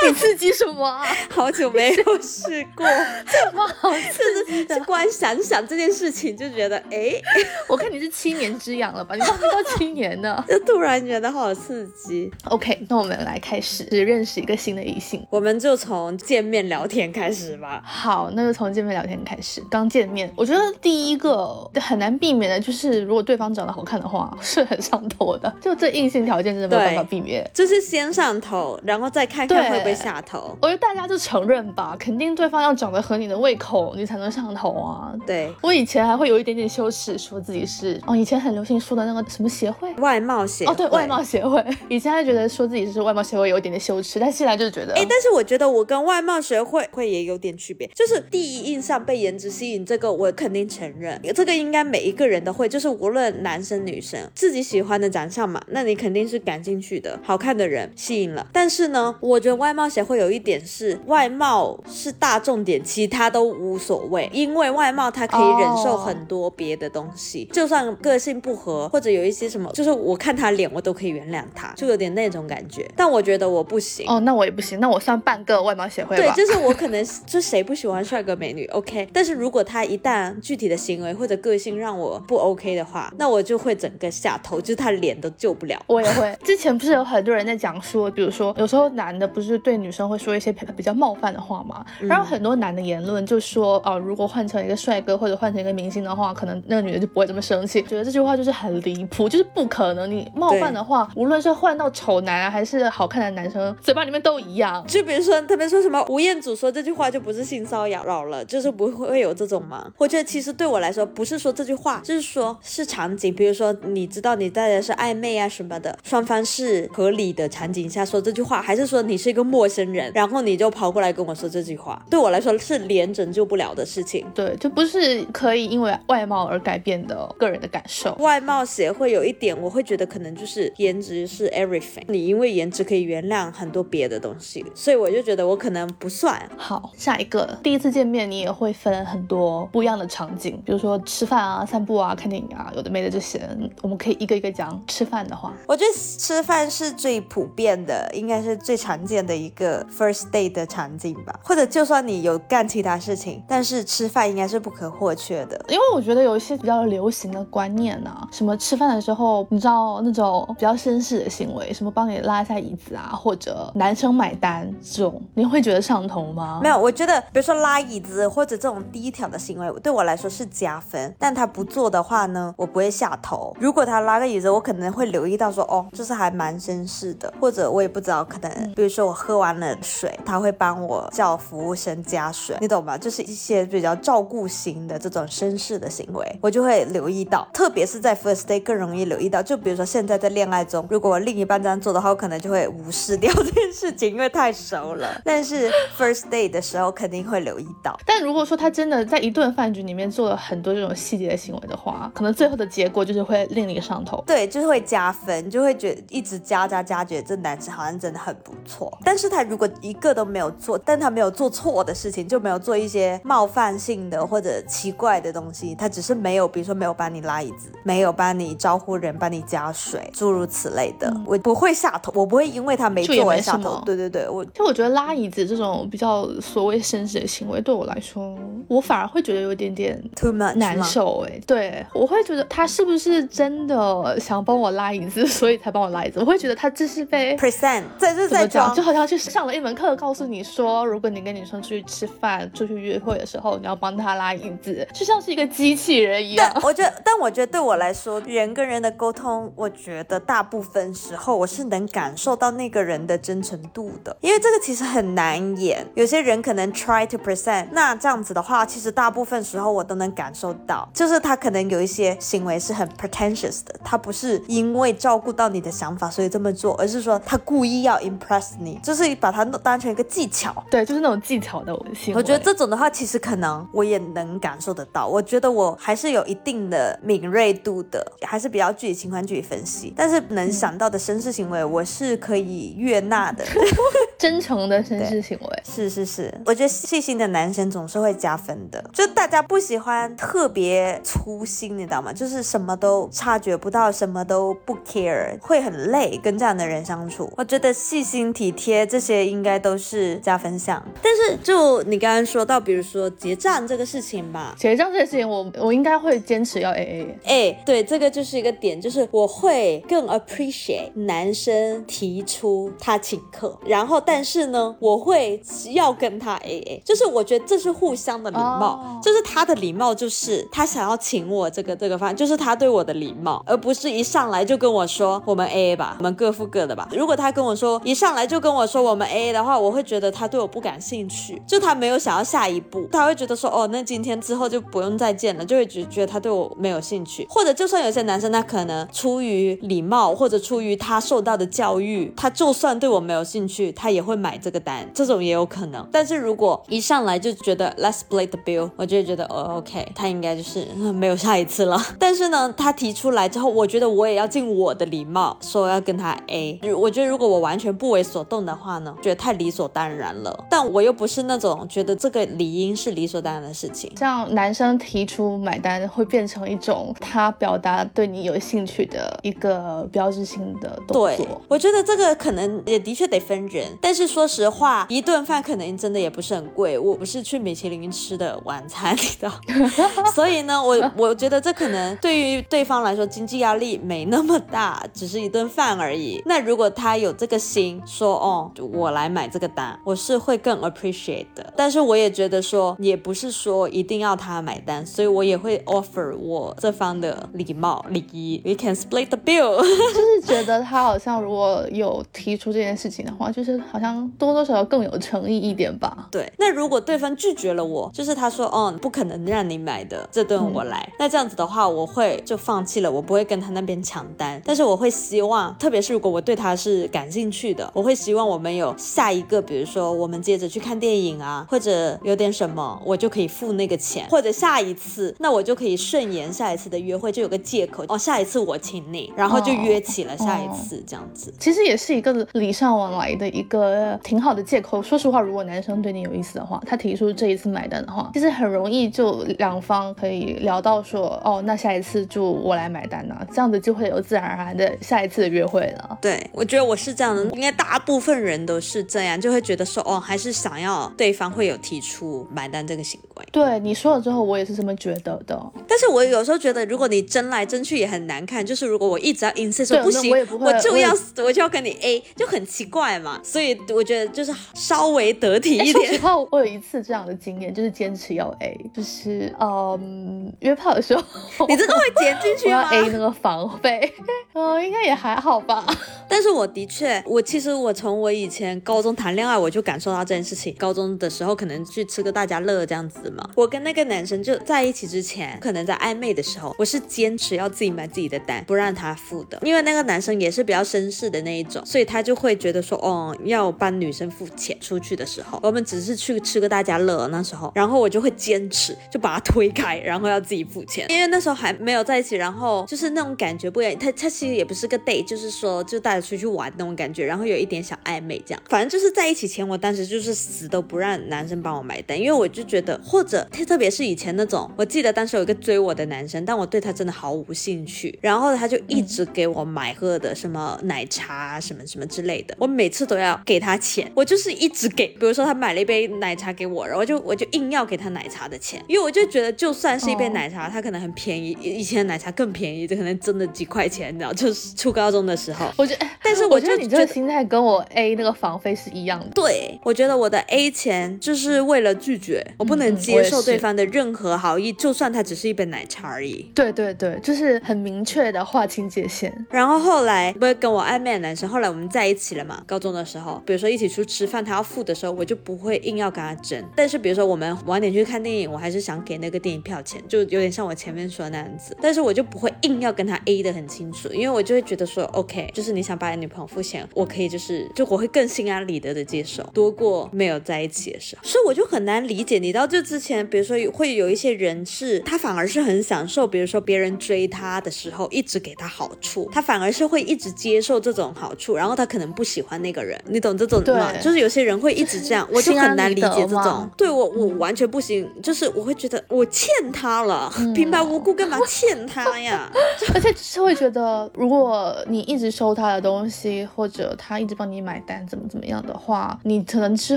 [0.07, 1.01] 你刺激什么？
[1.29, 2.85] 好久没有试过，
[3.27, 4.79] 这 么好刺激的？
[4.85, 7.19] 光想想这件事情就觉得，哎，
[7.67, 9.15] 我看你是七年之痒了吧？
[9.15, 12.31] 你都没到七年呢， 就突然觉得好刺激。
[12.45, 17.81] OK，那我们来开始认识一个新的异性，我们就从见面聊天开始吧。
[17.83, 19.59] 好，那就从见面聊天开始。
[19.67, 25.51] 刚见面，我觉得第一个很难避免的就是，如果对方长得好看的话，是很上头的。
[25.59, 30.55] 就这硬性条件真的没有办法避免，就是先上头，然后再看看会不会下头。
[30.61, 35.11] 我觉得大家就承认吧，肯定对方要长得合你的胃口，你才能上头啊。
[35.25, 41.65] 对我以前还会有一点点羞耻，说自己是哦，以前很流行说的那个什么协会，外貌协哦，对外貌协会。
[41.89, 58.45] 以前还觉得说自己是外貌协会有一点点羞耻，但现在就是觉得，哎，但是我觉觉得我跟外貌协会会也有点区别，就是第一印象被颜值吸引，这个我肯定承认，这个应该每一个人都会，就是无论男生女生，自己喜欢的长相嘛，那你肯定是感兴趣的，好看的人吸引了。
[58.51, 72.85] 但是呢，我觉得外貌协会有一点是，外貌是大重点，其他都无所谓，因为外貌它可以忍受很多别的东西，就算个性不合或者有一些什么，就是我看他脸我都可以原谅他，就有点那种感觉。
[72.97, 74.05] 但我觉得我不行。
[74.09, 79.07] 哦，那我也不行，那我算半个外貌协会对，就是我可能就谁不喜欢帅哥美女，OK。
[79.13, 85.79] 但是如果他一旦具体的行为或者个性让我不 OK 的话，那我就会整个下头，就是他脸都救不了。
[85.87, 86.35] 我也会。
[86.43, 91.85] 之前不是有很多人在讲说，比如说有时候男的不是对女生会说一些比较冒犯的话吗？
[91.99, 97.81] 然后很多男的言论就说，哦，如果换成一个帅哥或者换成一个明星的话，可能那个女的就不会这么生气。
[97.83, 100.09] 觉得这句话就是很离谱，就是不可能。
[100.09, 104.85] 你冒犯的话，无论是换到丑男啊，还是好看的男生，嘴巴里面都一样。
[104.87, 109.91] 就比如说他们说什么吴彦祖说这句话就不是性骚扰了，就是不会有这种吗？
[109.97, 113.33] 我觉得其实对我来说，不是说这句话，就是说是场景。
[113.33, 124.25] 比如说你知道你带的是暧昧啊什么的，双方是合理的场景下说这句话，还是说你是一个陌生人，然后你就跑过来跟我说这句话，对我来说是连拯救不了的事情。
[124.33, 128.13] 对，就不是可以因为外貌而改变的个人的感受。
[128.19, 136.41] 外貌协会有一点，我会觉得可能就是颜值是 everything，你因为颜值可以原谅很多别的东西，所以我就觉得我可能不算。
[136.55, 143.41] 好，下一个，第一次见面你也会分很多不一样的场景，比如说吃饭啊、散步啊、看电影啊，有的没的这些，
[143.81, 144.79] 我们可以一个一个讲。
[144.87, 151.39] 吃饭的话，我觉得吃饭是最普遍的，应该是最常见的一个 first day 的场景吧。
[151.43, 155.59] 或者就算你有干其他事情，但是吃饭应该是不可或缺的。
[155.69, 166.59] 因为我觉得有一些比较流行的观念啊，什么吃饭的时候，你知道那种比较绅士的行为，什么帮你拉一下椅子啊，或者男生买单这种，你会觉得上头吗？
[166.61, 171.13] 没有，我觉得比如说拉椅子或者这种低调的行为，对我来说是加分。
[171.19, 173.55] 但他不做的话呢，我不会下头。
[173.59, 177.33] 如果他拉个椅子，我可能会留意到说，哦，就是还蛮绅士的。
[177.39, 182.97] 或者我也不知道，可能比如说我喝完了水，他会帮我叫服务生加水，你懂吗？
[182.97, 187.47] 就是一些比较照顾型的这种绅士的行为，我就会留意到。
[187.53, 189.41] 特别是在 first day 更容易留意到。
[189.41, 195.04] 就比如说现在在恋爱中，如果我另一半这样做的话，我可能就会无视掉这件事情，因为太熟了。
[195.23, 197.97] 但是 first day 的时候肯定会留意到。
[198.05, 204.23] 但如果说他真的在一顿饭局里面做了很多这种细节的行为的话，可能最后的结果就是会令你上头。
[204.25, 208.95] 对，就是会加分，就会觉得一直加加加，觉得这男生好像真的很不错。
[209.03, 223.81] 但是他如果一个都没有做，但他没有做错的事情，就没有做一些冒犯性的或者奇怪的东西，他只是没有，比如说没有帮你拉椅子，没有帮你招呼人，帮你加水，诸如此类的，我不会下头，我不会因为他没做而下头。
[223.85, 231.39] 对对对，我就我觉得拉椅子这种比较所谓绅士的行为，对我来说，我反而会觉得有点点 too much 难受哎。
[231.45, 236.19] 对，我会觉得他是不是真的想帮我拉椅子，所以才帮我拉椅子？
[236.19, 246.51] 我会觉得他这是被 present 在这在讲，就好像去上了一门课，告诉你说，如果你跟女生出去吃饭、出去约会的时候，你要帮她拉椅子，就像是一个机器人一样。
[246.63, 255.85] 我觉得，但我觉得对我来说，人跟人的沟通，我觉得大部分时候我是能感受到那个人的真诚度的，因为这个其实很难演。
[255.95, 270.53] 有些人可能 try to present，那这样子的话，其实大部分时候我都能感受到，就是他可能有一些行为是很 pretentious 的，他不是因为照顾到你的想法所以这么做，而是说他故意要 impress 你，就是把它当成一个技巧。
[270.69, 272.17] 对，就是那种技巧的行为。
[272.17, 275.07] 我觉得这种的话，其实可能我也能感受得到。
[275.07, 279.93] 我觉得我还是有一定的敏锐度的，还是比较具体情况具体分析。
[279.95, 283.45] 但是能想到的绅士行为，我是可以悦纳的。
[284.17, 286.33] 真诚的绅士行为，是是是。
[286.45, 288.83] 我觉得细心的男生总是会加分的。
[288.93, 292.13] 就大家不喜欢特别粗心，你知道吗？
[292.13, 297.31] 就是什么都察觉不到，什么都不 care，会很累跟这样的人相处。
[297.35, 300.81] 我觉得细心体贴这些应该都是加分项。
[301.01, 307.51] 但是就你刚刚说到，比如说结账这个事情吧，结账这个事情，我我应该会坚持要 A A。
[307.51, 315.41] 哎，对，这个就是一个点，就是我会更 appreciate 男生提出他请客，然后但是呢，我会
[315.73, 326.87] 要跟他 A A，就是我觉得这是互相的礼貌，就是他的礼貌就是他想要请我这个这个饭，就是他对我的礼貌，而不是一上来就跟我说我们 A A 吧，我们各付各的吧。
[326.91, 343.95] 如果他跟我说一上来就跟我说我们 A A 的话，我会觉得他对我不感兴趣，就他没有想要下一步，他会觉得说哦，那今天之后就不用再见了，就会觉觉得他对我没有兴趣，或者就算有些男生他可能出于礼貌或者出于他受到的教育，他就算对我没有兴趣，他也。
[343.95, 345.83] 也会买这个单，这种也有可能。
[345.91, 351.83] 但是如果一上来就觉得 Let's split the bill，我就会觉得哦 OK，他应该就是没有下一次了。
[351.97, 356.59] 但是呢，他提出来之后，我觉得我也要尽我的礼貌，说要跟他 A。
[356.77, 360.45] 我觉得如果我完全不为所动的话呢，觉得太理所当然了。
[360.47, 363.91] 但我又不是那种觉得这个理应是理所当然的事情。
[363.97, 371.07] 像男生提出买单，会变成一种他表达对你有兴趣的一个标志性的动作。
[371.07, 373.65] 对，我觉得这个可能也的确得分人。
[373.81, 376.77] 但是说实话，一顿饭可能真的也不是很贵。
[376.77, 379.31] 我不是去米其林吃的晚餐，你知道。
[380.13, 386.21] 所以呢，我我觉得这可能对于对方来说经济压力没那么大，只是一顿饭而已。
[386.25, 391.53] 那如果他有这个心，说哦，我来买这个单，我是会更 appreciate 的。
[391.55, 398.41] 但是我也觉得说，也不是说一定要他买单，所以我也会 offer 我这方的礼貌礼仪。
[398.43, 406.07] We can split the bill，就是觉得他好像如果有提出这件事情的话，就是好像多多少少更有诚意一点吧。
[406.11, 410.87] 对，那如果对方拒绝了我，就是他说，哦，不可能让你买的，这顿我来。
[410.99, 414.41] 那这样子的话，我会就放弃了，我不会跟他那边抢单。
[414.45, 431.33] 但是我会希望，特别是如果我对他是感兴趣的，我会希望我们有下一个，比如说我们接着去看电影啊，或者有点什么，我就可以付那个钱，或者下一次，那我就可以顺延下一次的约会，就有个借口，哦，下一次我请你，然后就约起了下一次这样子。
[431.39, 434.81] 其实也是一个礼尚往来的一个挺好的借口。
[434.81, 445.97] 说实话，如果男生对你有意思的话，他提出这一次买单的话，其实很容易就两方可以聊到说，哦，那下一次就我来买单呢，这样子就会有自然而然的下一次的约会了。
[446.01, 453.25] 对，我觉得我是这样的，应该大部分人都是这样，就会觉得说，哦，还是想要对方会有提出买单这个行为。
[453.31, 455.41] 对你说了之后，我也是这么觉得的。
[455.67, 460.91] 但是我有时候觉得，如果你争来争去也很难看，就是如果我一直要 insist 说不行，我就要
[461.23, 463.19] 我就要跟你 A，就很奇怪嘛。
[463.23, 465.73] 所以我觉得就是稍微得体一点。
[465.73, 471.03] 说实话，我有一次这样的经验，就是坚持要 A，就是嗯约炮的时候，
[471.47, 472.67] 你真的会剪进去吗？
[472.69, 473.93] 我要 A 那个房费，
[474.33, 475.65] 嗯，应该也还好吧。
[476.07, 480.55] 但是我的确，我其实我从我以前高中谈恋爱，我就感受到这件事情。
[480.57, 483.27] 高中的时候可能去吃个大家乐这样子嘛。
[483.35, 489.39] 我跟那个男生就在一起之前，可能在暧昧的时候，我是坚持要自己买自己的单，不让他付的。
[489.43, 494.57] 因为那个男生也是比较绅士的那一种，所以他就会觉得说，哦，要帮女女生付钱。
[494.61, 500.87] 出去的时候，我们只是去吃个大家乐那时候，然后我就会坚持，就把他推开，然后要自己付钱。
[500.89, 503.77] 因为那时候还没有在一起，然后就是那种感觉不一样。
[503.77, 508.41] 他他其实也不是个 date，就是说就带着出去玩那种感觉，然后有一点小暧昧这样。
[508.49, 524.87] 反正就是在一起前，我当时就是死都不让男生帮我买单，因为我就觉得，或者特特别是以前那种，我记得当时有一个追我的男生，但我对他真的毫无兴趣，然后他就一直给我买喝的什么奶茶什么什么之类的，我每次都要给他钱，我就是一直给。
[524.87, 539.07] 比如说他买了一杯奶茶给我，然后就我就硬要给他奶茶的钱，因为我就觉得就算是一杯奶茶，他可能很便宜，以前的奶茶更便宜，这可能真的几块钱，你知道，就是初高中的时候，我觉得，但是我觉得你这个心态跟我 A 那个房费是一样的。
[539.13, 546.31] 对，我觉得我的 A 钱就是为了拒绝，我不能接受对方的任何好意，就算他只是一杯奶茶而已。
[546.33, 549.13] 对对对，就是很明确的划清界限。
[549.29, 552.41] 然后后来不是跟我暧昧的男生，后来我们在一起了嘛？
[552.45, 556.43] 高中的时候，比如说一起起出吃饭，他要付的时候，我就不会硬要跟他争。
[556.55, 561.55] 但是比如说我们晚点去看电影，我还是想给那个电影票钱，就有点像我前面说的那样子。
[561.61, 571.01] 但是我就不会硬要跟他 A 的很清楚，因为我就会觉得说，OK，就是你想把你女朋友付钱，我可以就是就我会更心安理得的接受，多过没有在一起的时候。
[571.03, 583.71] 所以我就很难理解，你到这之前，比如说会有一些人是他反而是很享受，比如说别人追他的时候一直给他好处，他反而是会一直接受这种好处，然后他可能不喜欢那个人，你懂这种吗？
[583.81, 586.49] 就是有些人会一直这样，我就很难理解这种。
[586.57, 592.29] 对我我完全不行，就是我会觉得我欠他了， 平白无故干嘛欠他呀？
[592.73, 599.75] 而且是会觉得，如果你一直收他的东西，或者他一直帮你买单，怎么怎么样的话，你可能之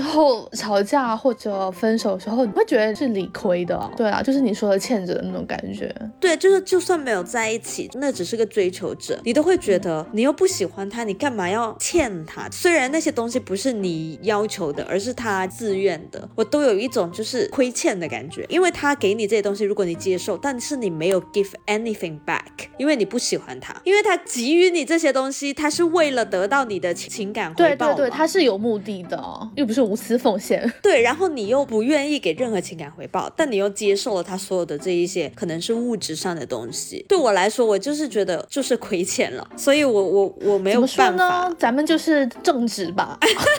[0.01, 3.79] 后吵架或者分手的时候，你会觉得是理亏的。
[3.95, 5.93] 对啊，就是你说的欠着的那种感觉。
[6.19, 12.49] 对，就是就算没有在一起，那只是个追求者，你都会觉得你又不喜欢他，你干嘛要欠他？
[12.51, 29.21] 虽然那些东西不是你要求的，而是他自愿的，我都有一种就是亏欠的感觉，因为他给你这些东西，如果你接受，但是你没有 give anything back，因为你不喜欢他，因为他给予你这些东西，他是为了得到你的情感回报，对对对，他是有目的的，
[29.55, 30.71] 又不是无私奉献。
[30.81, 43.17] 对，然后你又不愿意给任何情感回报，但你又接受了他所有的这一些可能是物质上的东西，对我来说，我就是觉得就是亏欠了，所以我我我没有办法，咱们就是正直吧。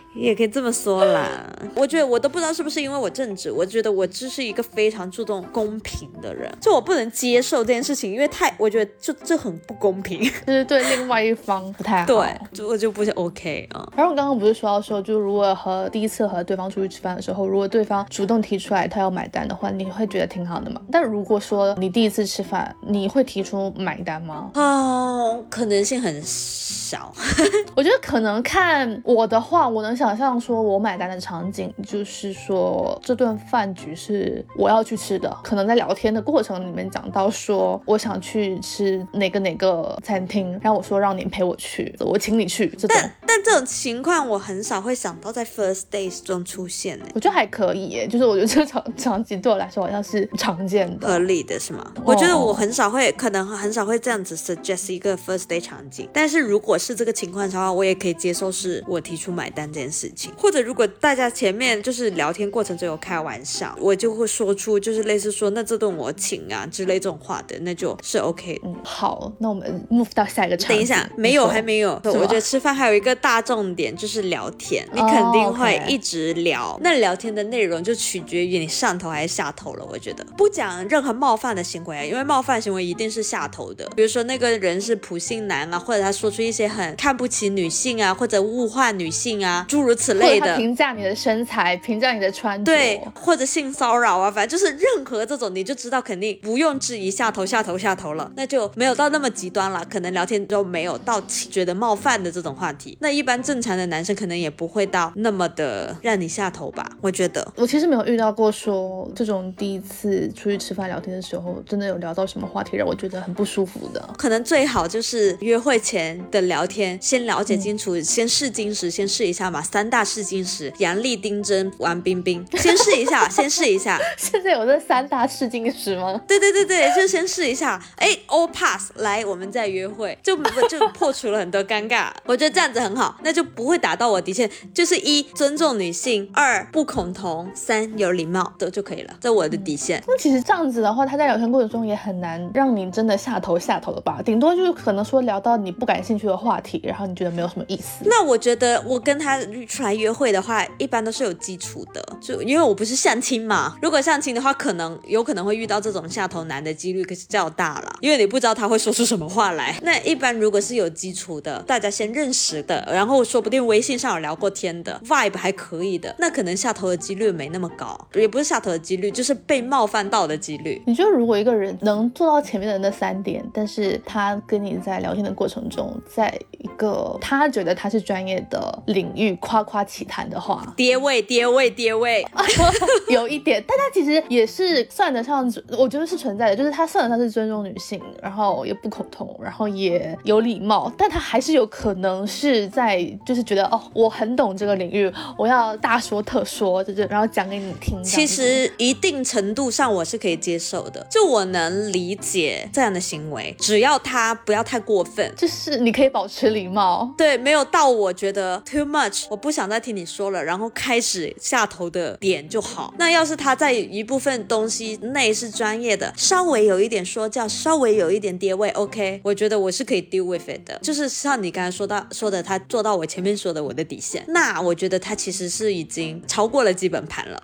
[0.15, 1.27] 也可以这么说啦。
[1.75, 12.07] 我觉得我都不知道是不是因为我正直，我觉得我只是一个非常注重公平的人，就我不能接受这件事情，因为太我觉得就这很不公平，就是对另外一方不太好。
[12.07, 13.87] 对，就我就不是 OK 啊。
[13.95, 20.81] 然后我刚刚不是说到说，就如果和第一次和对方出去吃饭的时候，如果对方主动提出来他要买单的话，你会觉得挺好的吗？
[20.91, 24.51] 但如果说你第一次吃饭，你会提出买单吗？
[24.55, 27.13] 哦，可能性很小。
[27.75, 42.67] 我觉得可能看我的话，我能想象说我买单的场景，就是说这顿饭局是我要去吃的，可能在聊天的过程里面讲到说我想去吃哪个哪个餐厅，然后我说让你陪我去，我请你去。
[42.69, 51.07] 这种但但这种情况我很少会想到在 first days 中出现呢，我觉得还可以耶，就是我觉得这场场景对我来说好像是常见的。
[51.07, 51.93] 合理的是吗？
[52.03, 56.09] 我觉得我很少会，可能很少会这样子 suggest 一个 first day 场景。
[56.11, 60.31] 但是如果是这个情况的话，我也可以接受是我提出买单这件事情。
[60.37, 68.61] 或者如果大家前面就是聊天过程中有开玩笑，我就会说出就是类似说那这顿我请啊之类这种话的，那就是 OK 的。
[68.65, 70.69] 嗯，好，那我们 move 到下一个场。
[70.69, 71.99] 等一下，没有，还没有。
[72.05, 76.79] 我觉得吃饭还有一个大重点就是聊天，你肯定会一直聊。
[76.81, 79.85] 那聊天的内容就取决于你上头还是下头了。
[79.89, 83.89] 我觉得不讲任何冒犯的行为，因为冒犯行为一定是下头的。
[83.95, 90.57] 比如说那个人是普信男啊，或者他说出一些很看不起女性啊，或者物化女性啊，诸如此类的。
[90.57, 99.85] 评价你的身材，评价你的穿着，对，或者性骚扰啊，反正就是任何这种，你就知道肯定不用质疑下头下头下头了，那就没有到那么极端了。
[99.89, 102.97] 可能聊天都没有到觉得冒犯的这种话题。
[103.01, 106.89] 那一般正常的男生可能也不会到那么的让你下头吧？
[107.01, 107.45] 我觉得。
[107.55, 114.09] 我其实没有遇到过说这种第一次出去吃饭聊天的时候，真的有聊到什么话题让我觉得很不舒服的。
[114.17, 119.61] 可能最好就是约会前的聊天，先了解清楚，先试金石，先试一下嘛。
[119.71, 123.97] 三大试金石：杨丽、丁真、王冰冰，先试一下，先试一下。
[124.17, 126.19] 现在有这三大试金石吗？
[126.27, 130.35] 对对对对，就先试一下，哎，all pass，来，我们再约会，就
[130.67, 132.09] 就破除了很多尴尬。
[132.25, 134.51] 我觉得这样子很好，那就不会打到我底线。
[134.73, 140.03] 就是一尊重女性，二不恐同，三有礼貌，都就可以了，这我的底线。
[140.05, 144.21] 那其实这样子的话，他在聊天过程中也很难让你真的下头下头了吧？
[144.21, 148.03] 顶多就是可能说聊到你不感兴趣的话题，然后你觉得没有什么意思。
[148.05, 153.77] 那我觉得我跟他出来约会的话，一般都是有基础的，就因为我不是相亲嘛。
[153.81, 159.77] 如果相亲的话，可能有可能会遇到这种下头男的几率可是较大了，因为你不知道他会说出什么话来。
[159.83, 170.81] 那一般如果是有基础的，大家先认识的，然后说不定微信上有聊过天的，vibe 还可以的，那可能下头的几率没那么高，也不是下头的几率，就是被冒犯到的几率。
[170.85, 182.25] 你觉得如果一个人能做到前面的那三点，但是他跟你在聊天的过程中，在一个他觉得他是专业的领域夸夸其谈的话，跌位，跌位，跌位，
[183.11, 185.45] 有一点，但他其实也是算得上，
[185.77, 198.01] 我觉得是存在的，就是他算得上是尊重女性，然后也不恐同，然后也有礼貌，但他还是有可能是在就是觉得哦，我很懂这个领域，我要大说特说，就是然后讲给你听。
[198.01, 205.29] 其实一定程度上我是可以接受的，就我能理解这样的行为，只要他不要太过分。
[205.35, 212.93] 就是你可以保持礼貌，对，没有到我觉得 too much，我不想再听你说了，然后开始下头的点就好。
[212.97, 220.79] 那要是他在一部分东西内是专业的，稍微有一点说教，稍微有一点跌位，OK，我觉得我是可以 deal with it 的。
[220.81, 227.43] 就是像你刚才说到说的，他做到我前面说的我的底线，那我觉得他其实是已经超过了基本盘了。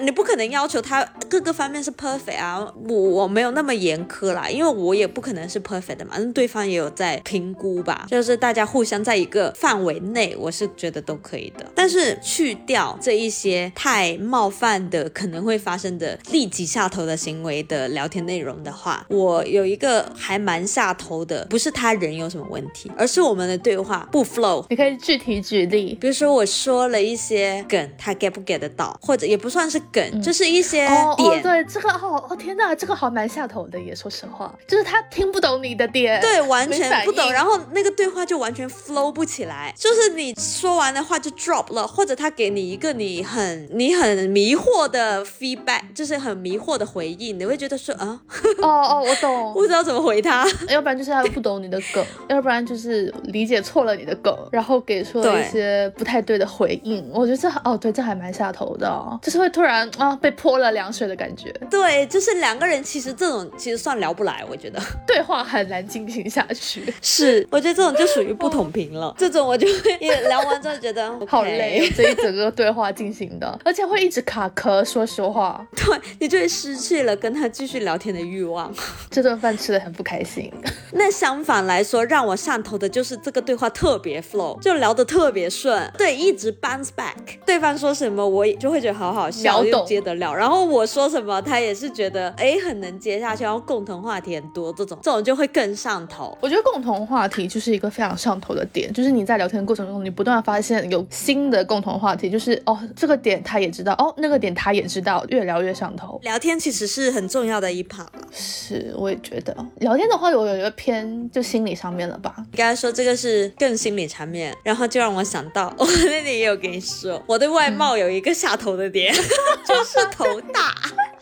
[0.00, 11.66] 你不可能要求他各个方面是 perfect 啊，我我没有那么严苛啦，因为我也不可能是 perfect 的嘛，那对方也有在评估吧，就是大家互相在一个范围内，我是觉得都可以的。
[11.74, 24.64] 但是去掉这一些太冒犯的、可能会发生的立即下头的行为的聊天内容的话，我有一个还蛮下头的，不是他人有什么问题，而是我们的对话不 flow。
[24.70, 25.96] 你可以具体举例。
[26.00, 31.42] 比如说我说了一些梗，他 get 不 get 得到，或者也不算是梗，就是一些哦哦，点。
[31.42, 48.20] 对，这个哦哦天哪，这个好蛮下头的耶，说实话，就是他听不懂你的点，对，完全不懂，然后那个对话就完全 flow 不起来，就是你说完的话就 drop 了，或者他给你一个你很你很迷惑的 feedback，就是很迷惑的回应，你会觉得说啊，
[48.60, 50.44] 哦哦，我懂， 不知道怎么回他。
[50.68, 57.08] 要不然就是他不懂你的梗， 要不然就是理解错了你的梗，然后给出了一些不太对的回应。
[57.12, 61.52] 我觉得这哦，对，这还蛮下头的哦、就是会突然然啊被泼了凉水的感觉。
[61.70, 66.92] 对，就是两个人其实这种其实算聊不来，我觉得 对话很难进行下去。
[67.02, 69.14] 是，我觉得这种就属于不同频了。
[69.18, 69.96] 这种我就会
[70.28, 74.84] 聊完之后觉得好累，这一整个对话进行的，而且会一直卡壳。
[74.84, 78.72] 说实话，对你就会失去了跟他继续聊天的欲望。
[79.10, 80.50] 这顿饭吃的很不开心。
[80.92, 85.92] 那相反来说，让我上头的就是这个对话特别 flow，就聊得特别顺。
[85.98, 87.14] 对，一直 bounce back。
[87.44, 90.34] 对方说什么，我就会觉得好好笑，又接得了。
[90.34, 96.36] 然后我说什么，他也是觉得哎很能接下去，然后共同话题很多，这种这种就会更上头。
[96.40, 106.18] 我觉得共同话题就是一个非常上头的点，就是你在聊天的过程中，你不断发现有新的共同话题，就是哦这个点他也知道，哦那个点他也知道，越聊越上头。
[106.22, 108.06] 聊天其实是很重要的一 part。
[108.32, 112.34] 是，我也觉得聊天的话，我有一个偏就心理上面了吧。
[112.52, 119.12] 你刚才说这个是更心理层面，然后就让我想到，我那天也有跟你说，我对外貌有一个下头的点，
[119.66, 120.74] 就是头大。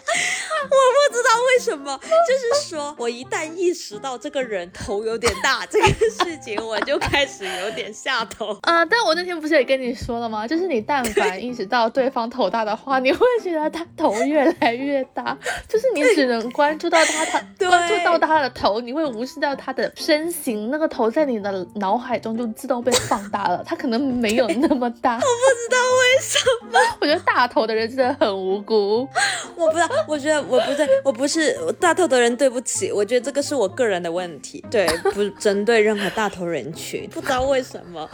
[0.66, 0.76] 我
[1.09, 8.84] 不知道为什么，就是说我一旦意识到这个人头有点大这个事情，我就开始有点下头啊。
[8.86, 10.46] 但我那天不是也跟你说了吗？
[10.46, 15.36] 就是你但凡意识到对方头大的话，你会觉得他头越来越大，
[15.68, 25.14] 就是你只能关注到他，他关注到他的头，你会无视掉他的身形，那个头在你的脑海中就自动被放大了，他可能没有那么大。
[25.14, 26.38] 我不知道为什
[26.72, 29.09] 么，我觉得大头的人真的很无辜。
[29.57, 32.92] 我不知道， 我觉得我不对，我不是大头的人，对不起。
[32.92, 37.09] 我觉得这个是我个人的问题，对，不针对任何大头人群。
[37.11, 38.09] 不知道为什么，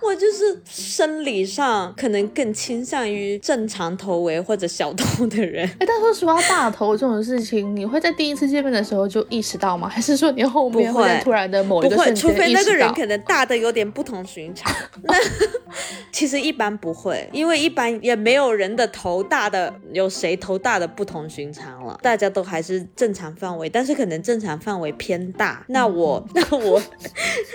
[0.00, 5.66] 我就是生理上可能更倾向于正常头围或者小头的人。
[5.78, 9.88] 哎，但说实话，大头这种事情，你会在第一次见面的时候就意识到吗？
[9.88, 14.72] 还是说你后面会突然的某一个瞬间除非那个人可能大的有点不同寻常。
[15.02, 15.14] 那
[16.10, 21.98] 其实一般不会，因为一般也没有人的头大的，有谁头大的不同寻常了？
[22.02, 25.64] 大家都还是正常范围，但是可能正常范围偏大。
[25.68, 26.80] 那我 那我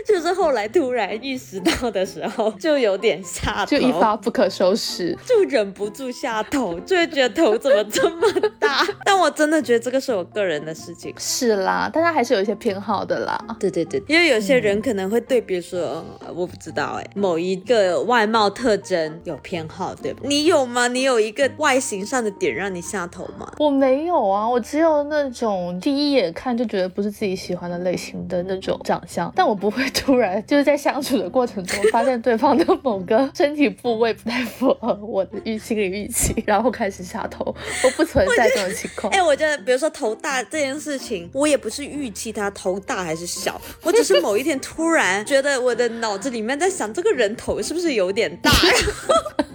[0.08, 8.86] 就是后来突然意识到的时候，就有点下头，就一发不可收拾，就忍不住下头，就会觉得头怎么这么大？
[9.06, 11.14] 但我真的觉得这个是我个人的事情。
[11.18, 13.40] 是啦，大家还是有一些偏好的啦。
[13.60, 16.04] 对对对，因为有些人可能会对，比如说
[16.36, 20.22] 我不知道哎，某一个外貌特征有偏好，对吧？
[20.24, 20.88] 你有吗？
[20.88, 23.52] 你有一个外形上的点让你下头吗？
[23.64, 37.56] 我没有啊，我只有那种第一眼看就觉得不是自己喜欢的类型的那种长相，但我不会突然就是在相处的过程中发现对方的某个 身体部位不太符合我的预心理预期，然后开始下头。
[37.86, 39.12] 我不存在这种情况。
[39.14, 48.52] 哎，我觉得比如说头大这件事情，我也不是预期他头大还是小，我只是某一天突然觉得我的脑子里面在想这个人头是不是有点大。
[48.52, 48.74] 然
[49.08, 49.53] 后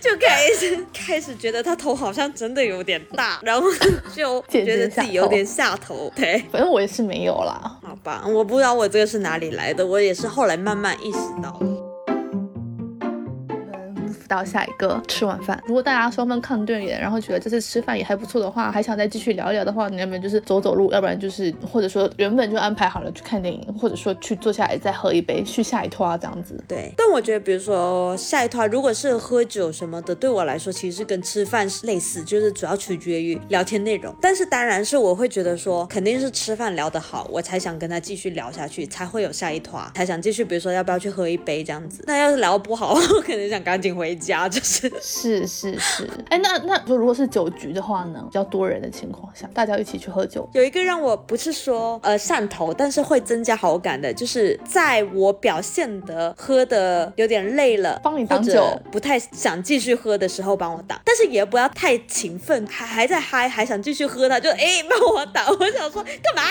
[0.00, 3.66] 就 开始开始觉得他头好像真的有点大， 然后
[4.14, 6.12] 就觉得自己有点下头。
[6.14, 7.78] 对，反正我也是没有啦。
[7.82, 11.60] 好吧，我不知道我这个是哪里来的，我也是后来慢慢意识到。
[14.28, 26.62] 到下一个吃晚饭，如果大家双方看对眼，然后觉得这次吃饭也还不错的话，还想再继续聊一聊的话，你要不然就是走走路，要不然就是或者说原本就安排好了去看电影，或者说去坐下来再喝一杯，去下一拖这样子。
[26.68, 34.14] 对，但我觉得比如说下一拖如果是喝酒什么的，对我来说其实跟吃饭是类似，就是主要取决于聊天内容。
[34.20, 42.04] 但是当然是我会觉得说，肯定是吃饭聊得好，我才想跟他继续聊下去，才会有下一拖，才想继续，比如说要不要去喝一杯这样子。
[42.06, 44.17] 那要是聊不好， 我可能想赶紧回。
[44.18, 44.92] 家 就是。
[45.00, 66.42] 是是是，哎，那那就如果是酒局的话呢，比较多人的情况下，大家一起去喝酒，有一个让我不是说呃上头，但是会增加好感的，就是在我表现的喝的有点累了，帮你挡酒，不太想继续喝的时候帮我挡，但是也不要太勤奋，还还在嗨，还想继续喝，他就哎帮我挡， 我想说干嘛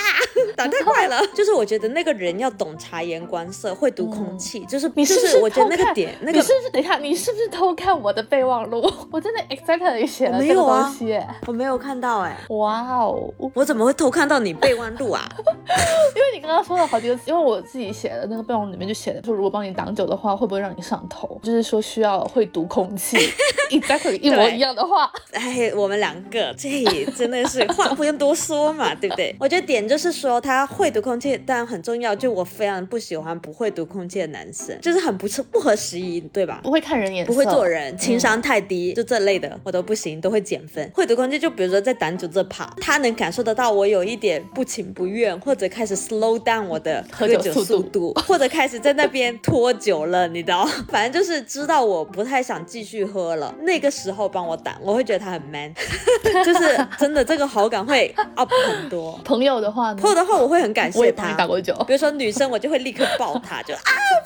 [0.55, 7.47] 挡太快了，就是我觉得那个人要懂察言观色，会读空气，就是你是不是我觉得那个点，那个你是不是等一下你是不是？
[7.57, 8.79] 偷看我的备忘录，
[9.11, 15.27] 我真的 exactly 写了这个东西，我没有看到哎，哇哦，我怎么会偷看到你备忘录啊？
[16.15, 21.39] 因为你刚刚说了好几个，因为我自己写的那个备忘录里面就写的，说如果帮你挡酒的话，会不会让你上头？
[21.41, 23.17] 就是说需要会读空气，
[23.71, 25.11] exactly 一模一样的话。
[25.31, 26.69] 哎，我们两个这
[27.15, 29.35] 真的是话不用多说嘛，对不对？
[29.39, 36.59] 我觉得点就是说他会读空气，但很重要，就我非常不喜欢不会读空气的男生，就是很不不合时宜，对吧？
[36.63, 37.46] 不会看人眼色，不会。
[37.51, 40.89] 做人情商太低，就这类的我都不行，都会减分。
[40.93, 55.73] 会读空气，就比如说在挡酒这趴，他能感受得到我有一点不情不愿，或者开始 slow down 我的喝酒酒速度，或者开始在那边拖酒了，你知道， 反正就是知道我不太想继续喝了，那个时候帮我挡，我会觉得他很 man，
[56.43, 59.19] 就是真的这个好感会 up 很多。
[59.23, 61.33] 朋友的话呢，朋友的话，我会很感谢他。
[61.33, 61.73] 打过酒。
[61.87, 63.79] 比如说女生，我就会立刻抱他，就啊，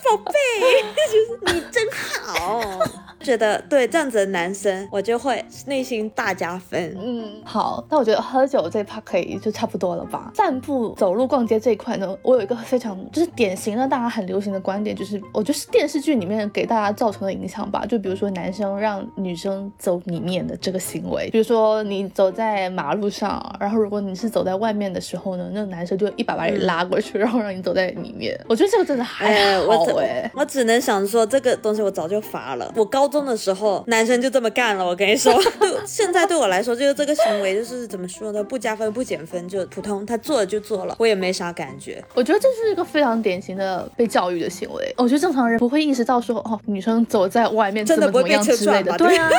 [0.05, 0.33] 宝贝，
[1.11, 2.79] 就是你真好。
[3.19, 6.97] 觉得对这样子的男生，我就会内心大加分。
[6.99, 10.31] 嗯，好，那我觉得喝酒这一 part 可以就差不多了吧。
[10.35, 17.85] 散步、走路、逛街这一块呢，我有一个非常就是典型的大家很流行的观点，就是我觉得是电视剧里面给大家造成的影响吧。
[17.85, 28.39] 就比如说男生让女生走里面的这个行为，比如说你走在马路上，然后如果你是走在外面的时候呢，那个男生就一把把你拉过去，然后让你走在里面。
[28.47, 32.71] 我觉得这个真的还哎，好我只哎、我只能想说，这个东西我早就发了。
[32.75, 34.85] 我高中的时候，男生就这么干了。
[34.85, 42.03] 我跟你说，对 现在对我来说，就是这个行为，就是怎么说呢，不加分不减分，就普通，他做了就做了，我也没啥感觉。
[42.13, 44.93] 我觉得这是一个非常典型的被教育的行为。
[44.97, 48.95] 我觉得正常人不会意识到说，哦，女生走在外面怎真的不会么怎么样之类的。
[48.97, 49.29] 对啊，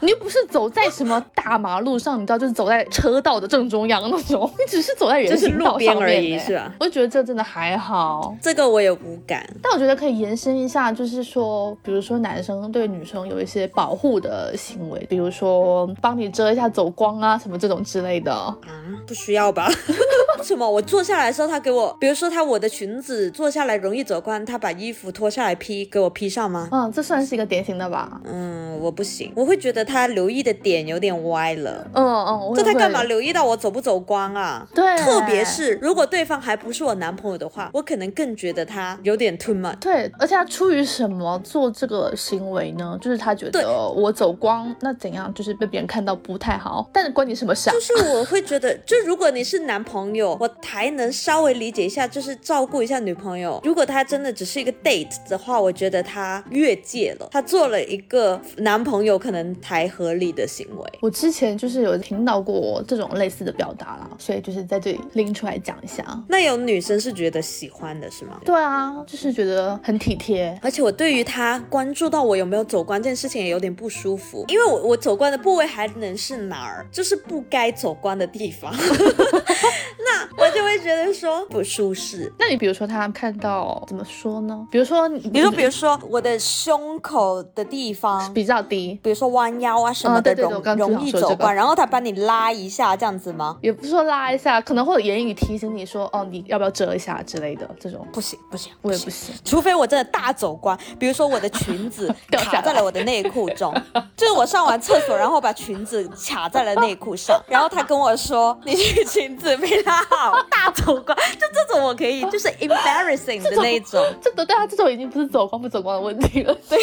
[0.00, 8.34] 你又不是走在什么大马路上，你知道，就是走在车道的正中央那种，你只是走在人就是行道路边上而已是吧我就觉得这真的还好。
[8.40, 9.46] 这个我有无感。
[9.62, 18.34] 但我觉得可以延伸一下，就是说，比如说男生对女生有一些保护的行为，比如说帮你遮一下走光啊，什么这种之类的。
[18.34, 18.58] 啊，
[19.06, 19.66] 不需要吧？
[20.46, 26.68] 为什么我坐下来的时候，他给我，比如说他我的裙子坐下来容易走光，他把衣服脱下来披给我披上吗？
[26.70, 28.20] 嗯，这算是一个典型的吧。
[28.22, 31.84] 嗯，我不行，我会觉得他留意的点有点歪了。
[31.92, 34.64] 嗯嗯，这他干嘛留意到我走不走光啊？
[34.72, 39.80] 对特别是如果对方还不是我男朋友的话，我可能更觉得他有点 too much。
[39.80, 42.96] 对，而且他出于什么做这个行为呢？
[43.00, 45.34] 就是他觉对得我走光，那怎样？
[45.34, 47.72] 就是被别人看到不太好，但是关你什么事啊？
[47.72, 53.60] 就是我会觉得，就如果你是男朋友，我还能稍微理解一下，就是照顾一下女朋友。
[53.64, 60.98] 如果他真的只是一个 date 的话，我觉得他越界了，他做了一个男朋友可能才合理的行为。
[61.00, 66.04] 我之前就是有听到过这种类似的表达啦，所以就是在这里拎出来讲一下。
[66.28, 68.40] 那有女生是觉得喜欢的是吗？
[68.44, 70.58] 对啊，就是觉得很体贴。
[70.62, 76.86] 而且我对于他关注到我有没有走光这件事情也有点不舒服，因为我我走光的部位还能是哪儿？
[76.92, 78.72] 就是不该走光的地方，
[79.98, 82.32] 那我就会觉得说不舒适。
[82.38, 84.66] 那你比如说他看到怎么说呢？
[84.70, 93.56] 比如说你，比如说，比如说我的胸口的地方，比较低，比如说弯腰啊什么的，嗯对对对容容易走光，然后他帮你拉一下，这样子吗？
[93.62, 98.06] 也不是说拉一下，可能会有言语提醒你说，哦，你要不要遮一下之类的这种。
[98.12, 103.74] 不行不行，我也不行，除非我真的大走光，比如说我的裙子 卡在了我的内裤中，
[104.16, 114.02] 就是我上完厕所，然后把裙子卡在了内裤上，然后他跟我说 你这个裙子没拉好，大走光，就这种我可以，就是 embarrassing 的那一种。
[114.20, 116.78] 这都对啊，这种已经不是走光不走光的问题了，对，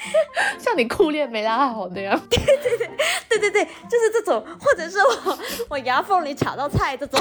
[0.58, 2.18] 像你酷恋没拉好那样。
[2.28, 7.20] 对对对，就是这种，或者是我我牙缝里卡到菜这种，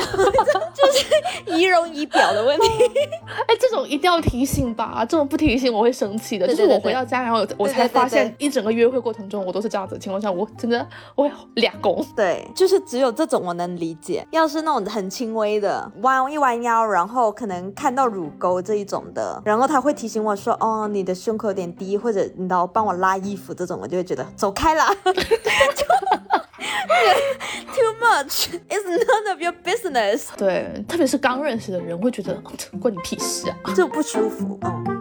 [0.74, 2.68] 就是仪容仪表的问题。
[3.48, 6.46] 哎，这种一定要提醒吧，这种不提醒我会生气的。
[6.48, 10.86] 对对就是我回到家，然后我对对才发现一整个约会过程中我都是这样子的情况下，我真的
[11.16, 12.06] 我会俩公。
[12.16, 14.26] 对，就是只有这种我能理解。
[14.32, 24.90] 要是那种很轻微的弯一弯腰，然后可能看到乳沟这一种的，然后他会提醒我说：“哦，你的胸口有点低，或者你知道帮我拉衣服这种，我就会觉得走开啦。
[27.74, 32.34] Too much is none of your business，对，特别是刚认识的人，会觉得
[32.82, 33.74] 关你屁事啊。
[33.74, 34.60] 就不舒服。
[34.64, 34.99] 嗯，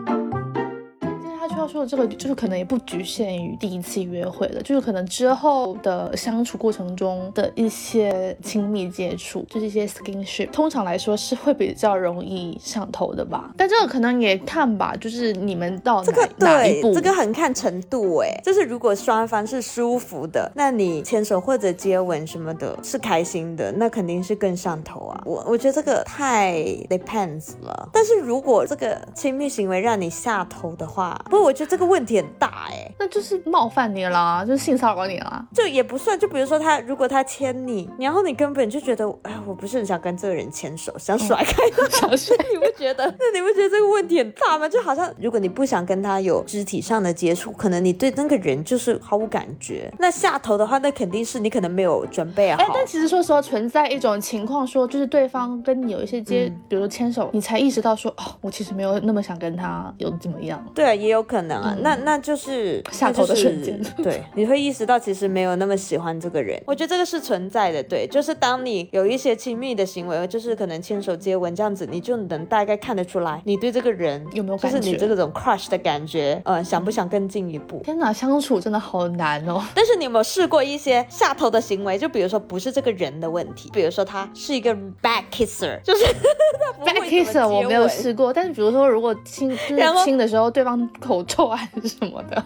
[1.68, 13.52] 说的这个，就是可能也不局限于第一次约会了，就是可能之后的相处过程中的一些亲密接触，就是一些 skinship，通常来说是会比较容易上头的吧。
[13.56, 18.40] 但这个可能也看吧，就是你们到哪、这个对，哪一步，这个很看程度哎。
[18.44, 25.22] 就是如果双方是舒服的，那你牵手或者接吻什么的，是开心的，那肯定是更上头啊。
[25.24, 26.56] 我我觉得这个太
[26.88, 27.88] depends 了。
[27.92, 32.88] 但是如果这个亲密行为让你下头的话，不，我觉得这个问题很大哎。
[33.00, 35.44] 那就是冒犯你啦，就是性骚扰你啦。
[35.52, 43.04] 就也不算，就比如说他如果他牵你，然后你根本就觉得，哎，我不是很想跟这个人牵手，想甩开他， 想说你不觉得？
[43.18, 44.68] 那你不觉得这个问题很大吗？
[44.68, 49.92] 就好像如果你不想跟他有肢体上的接触，可能你对那个人就是毫无感觉。
[49.98, 52.62] 那下头的话，那肯定是你可能没有准备好。
[52.62, 60.64] 哎，但其实说实话，存在一种情况说，就是对方跟你有一些接，嗯比如说牵手，你才意识到说，哦，我其实没有那么想跟他有怎么样。
[60.74, 61.37] 对，也有可能。
[61.42, 66.60] 能啊，那那就是下头的瞬间， 对，你会意识到其实没有那么喜欢这个人。
[66.66, 77.80] 我觉得这个是存在的，对，就是当你有一些亲密的行为，就是可能牵手接吻这样子，你就能大概看得出来你对这个人有没有就是你这种 crush 的感觉，呃，想不想更进一步？
[77.84, 79.62] 天哪，相处真的好难哦。
[79.74, 81.98] 但是你有没有试过一些下头的行为？
[81.98, 86.04] 就比如说不是这个人的问题，比如说他是一个 back kisser，就是
[86.84, 92.44] back kisser 我没有试过，但是比如说如果亲就是亲的时候对方口臭还是什么的，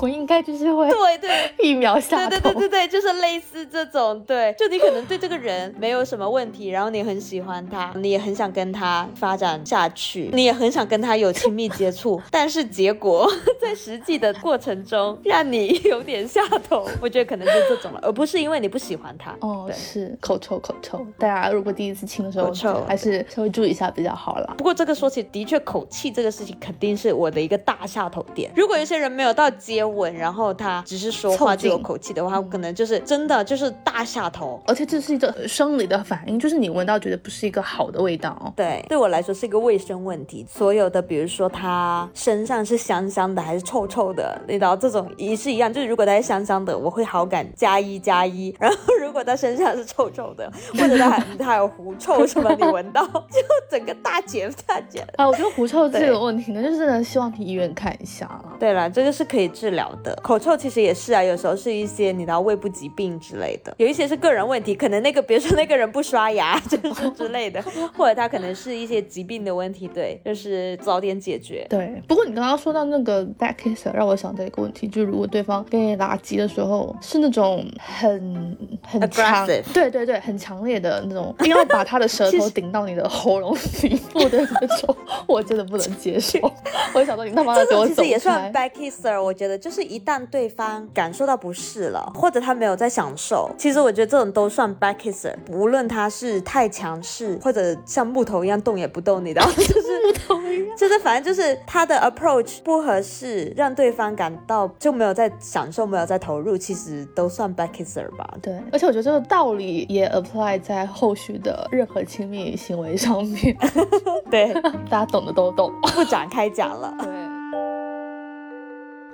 [0.00, 1.30] 我应该就是会对对
[1.62, 2.30] 一秒下头。
[2.30, 13.30] 对对对对对，就是类似这种，对，就你可能对这个人没有什么问题，然后你很喜欢他，你也很想跟他发展下去，你也很想跟他有亲密接触，但是结果
[13.60, 19.36] 在实际的过程中让你 有点下头，我觉得可能就这种了，而不是因为你不喜欢他。
[19.40, 24.54] 哦，是口臭口臭，大家如果第一次亲的时候，口臭还是稍微注意一下比较好啦。
[24.56, 28.50] 不过这个说起，的确口气这个事情肯定是我的一个大下头点。
[28.56, 34.60] 如果有些人没有到接吻，然后他只是说话就有口气的话，可能就是真的就是大下头。
[34.66, 38.52] 而且这是一个生理的反应，就是你闻到觉得不是一个好的味道。
[38.56, 40.46] 对，对我来说是一个卫生问题。
[40.50, 45.72] 所有的，比如说他身上是香香的还是臭臭的，你知道这种也是一样。
[45.72, 48.54] 就是如果他是香香的，我会好感加一加一。
[48.58, 55.06] 然后如果他身上是臭臭的，或者他他有狐臭什么，你闻到就整个大减大减。
[55.16, 58.11] 啊，我觉得狐臭这个问题呢，就是真的希望去医院看一下。
[58.58, 60.14] 对了，这个是可以治疗的。
[60.22, 67.62] 口臭其实也是啊，有时候是一些你的胃部疾病之类的，有一些是个人问题，可能那个比如说那个人不刷牙，就是之类的，
[67.96, 71.66] 或者他可能是一些疾病的问题，对，就是早点解决。
[71.68, 84.96] 对，不过你刚刚说到那个 back kisser，让我想到一个问题，就是如果对方跟你拉鸡的时候是那种很很强，对对对，很强烈的那种，要把他的舌头顶到你的喉咙底部的那种，
[85.26, 86.38] 我真的不能接受。
[86.94, 88.01] 我想到你他妈的给我走开。
[88.02, 108.28] 这也算 back kisser，我觉得就是一旦对方感受到不适了，或者他没有在享受，其实我觉得这种都算 back kisser，无论他是太强势，或者像木头一样动也不动，你知道， 就是木头一样，就是反正就是他的 approach 不合适，让对方感到就没有在享受，没有在投入，其实都算 back kisser 吧。
[108.42, 113.56] 对，而且我觉得这个道理也 apply 在后续的任何亲密行为上面。
[114.30, 114.52] 对，
[114.90, 116.94] 大家懂的都懂，不展开讲了。
[117.00, 117.31] 对。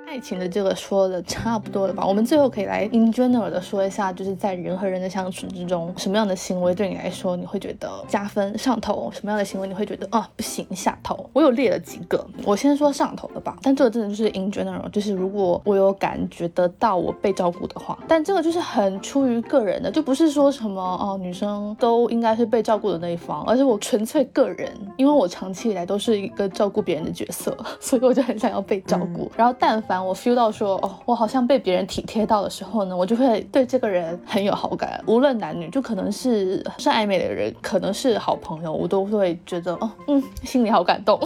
[0.09, 2.03] 爱情的这个说的差不多了吧？
[2.03, 9.11] 我们最后可以来 in general 的说一下，就是在人和人的相处之中，什么样的行为对你来说你会觉得加分上头？
[9.13, 11.29] 什么样的行为你会觉得啊不行下头？
[11.31, 13.55] 我有列了几个，我先说上头的吧。
[13.61, 29.31] 但这个真的就是 in general，就是如果我有感觉得到我被照顾的话，但这个就是很出于个人的，就不是说什么哦女生都应该是被照顾的那一方，而是我纯粹个人，因为我长期以来都是一个照顾别人的角色，所以我就很想要被照顾。
[29.37, 41.19] 然后但凡我 feel 到说哦，我好像被别人体贴到的时候呢，我就会对这个人很有好感，无论男女，就可能是是暧昧的人，可能是好朋友，我都会觉得哦，嗯，心里好感动。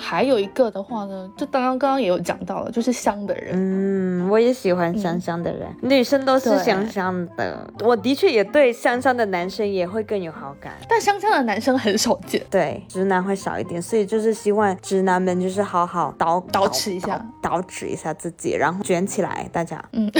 [0.00, 3.50] 还有一个的话呢，就刚刚刚刚也有讲到了，就是香的人。
[3.52, 7.70] 嗯，我也喜欢香香的人，女生都是香香的。
[7.80, 19.84] 我的确也对香香的男生也会更有好感，但香香的男生很少见，对，直男会少一点，所以就是希望直男们就是好好捯捯饬一下，捯饬一下自己，然后卷起来，大家。
[19.92, 20.10] 嗯。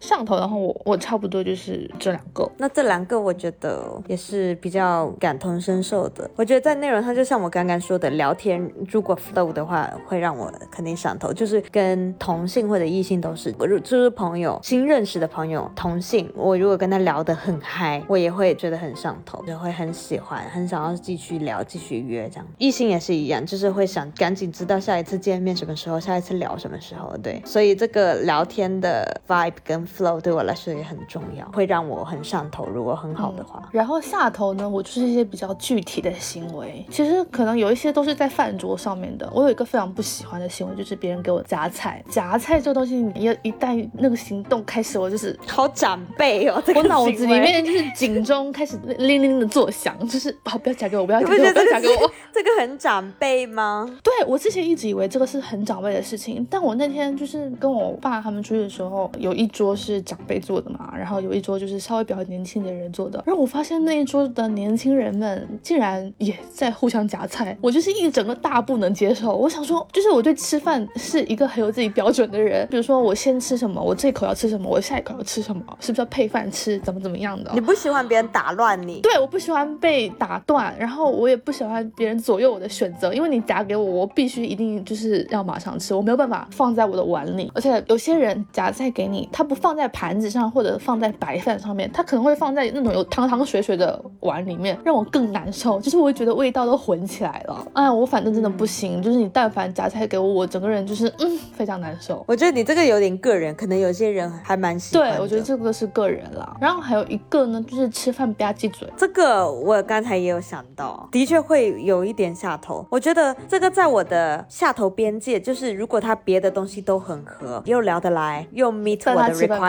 [0.00, 2.50] 上头的话，我我差不多就是这两个。
[2.56, 6.28] 那这两个我觉得也是比较感同身受的。
[6.36, 11.32] 我觉得在内容上，就像我刚刚说的，聊天如果 flow 的话，会让我肯定上头。
[11.32, 22.46] 就是跟同性或者异性都是，我就是朋友新认识的朋友，同性，我如果跟他聊得很嗨，我也会觉得很上头，就会很喜欢，很想要继续聊，继续约这样。
[22.56, 27.14] 异性也是一样，就是会想赶紧知道下一次见面什么时候，下一次聊什么时候。
[27.22, 32.66] 对，所以这个聊天的 vibe 跟 flow 对我来说也很重要，会让我很上头。
[32.66, 36.84] 如果很好的话，然后下头呢，我就是一些比较具体的行为。
[36.90, 39.28] 其实可能有一些都是在饭桌上面的。
[39.34, 42.02] 我有一个非常不喜欢的行为，就是别人给我夹菜。
[42.08, 46.62] 夹菜这个东西，你一一旦那个行动开始，我就是好长辈哦。
[46.74, 52.10] 我脑子里面就是警钟开始 铃铃的作响，就是好不要夹给我，不要夹给我，不要夹给我。
[52.32, 53.88] 这个很长辈吗？
[54.04, 59.70] 对我之前一直以为这个是很长辈的事情，但我那天就是跟我爸他们出去的时候，有一桌。
[59.80, 63.22] 是长辈做的嘛，然后有一桌就是稍微比较年轻的人做的。
[63.26, 69.34] 然后我发现那一桌的年轻人们竟然也在互相夹菜，我就是一整个大不能接受。
[69.34, 77.50] 我想说，就是我对吃饭是一个很有自己标准的人，比如说我先吃什么，我这一口要吃什么，我下一口要吃什么，是不是要配饭吃，怎么怎么样的？
[77.54, 79.00] 你不喜欢别人打乱你？
[79.00, 87.50] 对，我不喜欢被打断，然后我也不喜欢别人左右我的选择，因为你夹给我，我必须一定就是要马上吃，我没有办法放在我的碗里。
[87.54, 95.80] 而且有些人夹菜给你，他不放在盘子上或者放在白饭上面，它可能会放在那种有汤汤水水的碗里面，让我更难受。
[95.80, 97.66] 就是我会觉得味道都混起来了。
[97.72, 102.24] 哎，我反正真的不行，就是你但凡夹菜给我，我整个人就是嗯非常难受。
[102.26, 105.10] 我觉得你这个有点个人，可能有些人还蛮喜欢。
[105.10, 106.56] 对，我觉得这个是个人啦。
[106.60, 108.88] 然后还有一个呢，就是吃饭吧唧嘴。
[108.96, 112.84] 这个我刚才也有想到，的确会有一点下头。
[112.90, 119.59] 我觉得这个在我的下头边界，就是如果他别的东西都很合，又聊得来，又 meet 我的 requirement，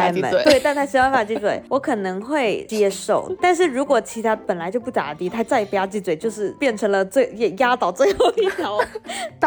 [0.44, 3.32] 对，但他喜欢吧唧嘴，我可能会接受。
[3.42, 8.80] 但是如果其他本来就不咋地，他再吧唧嘴，就是变成了最也压倒最后一条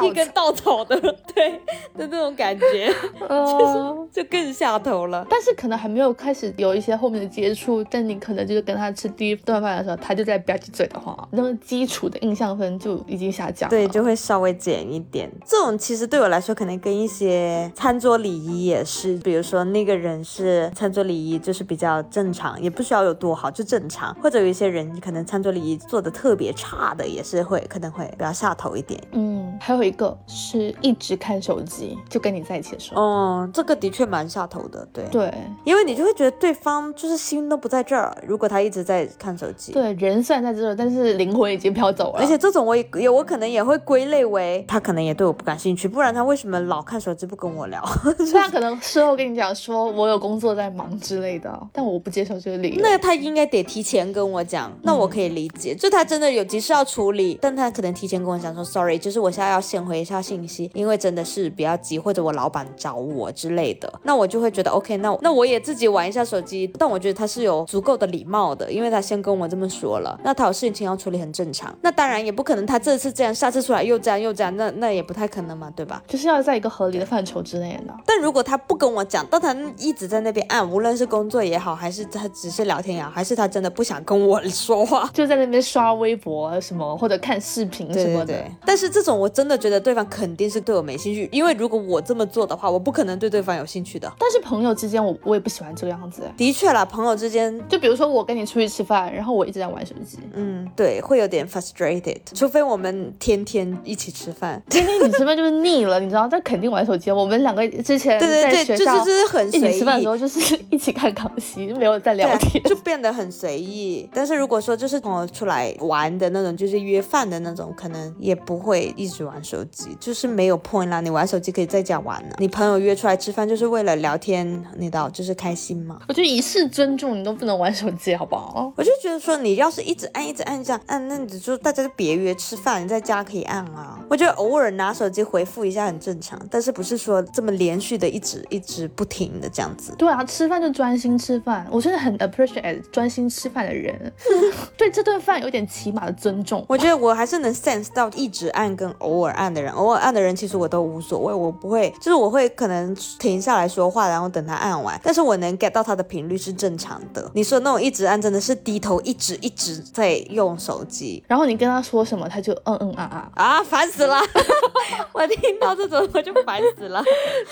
[0.03, 1.01] 一根稻草的，
[1.35, 1.51] 对
[1.97, 5.27] 的那种感觉，就是就更下头了。
[5.29, 15.31] 但是可能还没有开始有一些后面的接触，但你可能就是跟他吃第一顿饭的时候，他就在吧唧嘴的话，那么基础的印象分就已经下降，对，就会稍微减一点。
[15.47, 24.13] 这种其实对我来说，可能跟一些餐桌礼仪也是，比如说那个人是餐桌礼仪就是比较正常，也不需要有多好，就正常。
[24.23, 29.01] 或者有一些人可能餐桌礼仪做的特别差的，也是会可能会比较下头一点。
[29.13, 35.33] 嗯，还有一个是一直看手机，就跟你在一起的时候，哦，这个的确蛮下头的，对对，
[35.65, 42.19] 因为你就会觉得对方就是心都不在这儿，如果他一直在看手机，对，人虽然在这儿，但是灵魂已经飘走了。
[42.19, 47.81] 而且这种我也也我可能也会归类为他可能也对我不感兴趣，不然他为什么老看手机不跟我聊？
[48.33, 52.81] 他可能事后跟你讲说我有工作在忙之类的，但我不接受这个理由。
[52.81, 76.03] 那他应该得提前跟我讲，那我可以理解，就他真的有急事要处理，但他可能提前跟我讲说，sorry，就是我现在要先回一下信息，因为真的是比较急，或者我老板找我之类的，那我就会觉得 OK，那那我也自己玩一下手机，但我觉得他是有足够的礼貌的，因为他先跟我这么说了，那他有事情要处理很正常，那当然也不可能他这次这样，下次出来又这样又这样，那那也不太可能嘛，对吧？
[76.09, 77.95] 就是要在一个合理的范畴之内的。
[78.07, 88.45] 但如果他不跟我讲，但他一直在那边按，无论是工作也好，还是他只是聊天也好，还是他真的不想跟我 说话，就在那边刷微博什么或者看视频什么的。
[88.65, 94.13] 但是这种我真的觉得对方肯定是对我没兴趣，因为如果我这么做的话，我不可能对对方有兴趣的。
[94.19, 96.23] 但是朋友之间，我我也不喜欢这个样子。
[96.37, 102.19] 的确啦，朋友之间，就比如说我跟你出去吃饭，然后我一直在玩手机，嗯，对，会有点 frustrated。
[102.35, 106.27] 除非我们天天一起吃饭， 天天一起吃饭就是腻了，你知道？
[106.31, 107.11] 但肯定玩手机。
[107.11, 114.09] 我们两个之前对对对，就是就是很一起吃饭的时候，就是 一起看康熙，没有在聊天，就变得很随意。
[114.13, 121.01] 但是如果说就是朋友出来玩的那种，就是约饭的那种，可能也不会一直玩手机，就是没有 point 啦。
[121.01, 122.35] 你玩手机可以在家玩呢。
[122.39, 126.01] 你朋友约出来吃饭就是为了聊天，你知道，就是开心嘛。
[126.09, 128.73] 我觉得以示尊重，你都不能玩手机，好不好？
[128.77, 133.99] 我就觉得说，你要是一直按、一直按这样按，那你就大家就别约吃饭，你在家可以按啊。
[134.09, 139.84] 我觉得偶尔拿手机回复一下很正常，但是不是说这么连续的一直一直不停的这样子。
[139.97, 144.13] 对啊，吃饭就专心吃饭，我真的很 appreciate 专心吃饭的人，
[144.77, 146.65] 对这顿饭有点起码的尊重。
[146.69, 157.31] 我觉得我还是能 sense 到一直按跟偶尔按的人，偶尔按的人其实我都无所谓，我不会，就是我会可能停下来说话，然后等他按完，但是我能 get 到他的频率是正常的。
[157.35, 164.19] 你说那种一直按真的是低头一直一直在用手机，然后你跟他说什么他就嗯嗯啊啊啊，烦死了！
[165.13, 167.03] 我听到这种我就烦死了，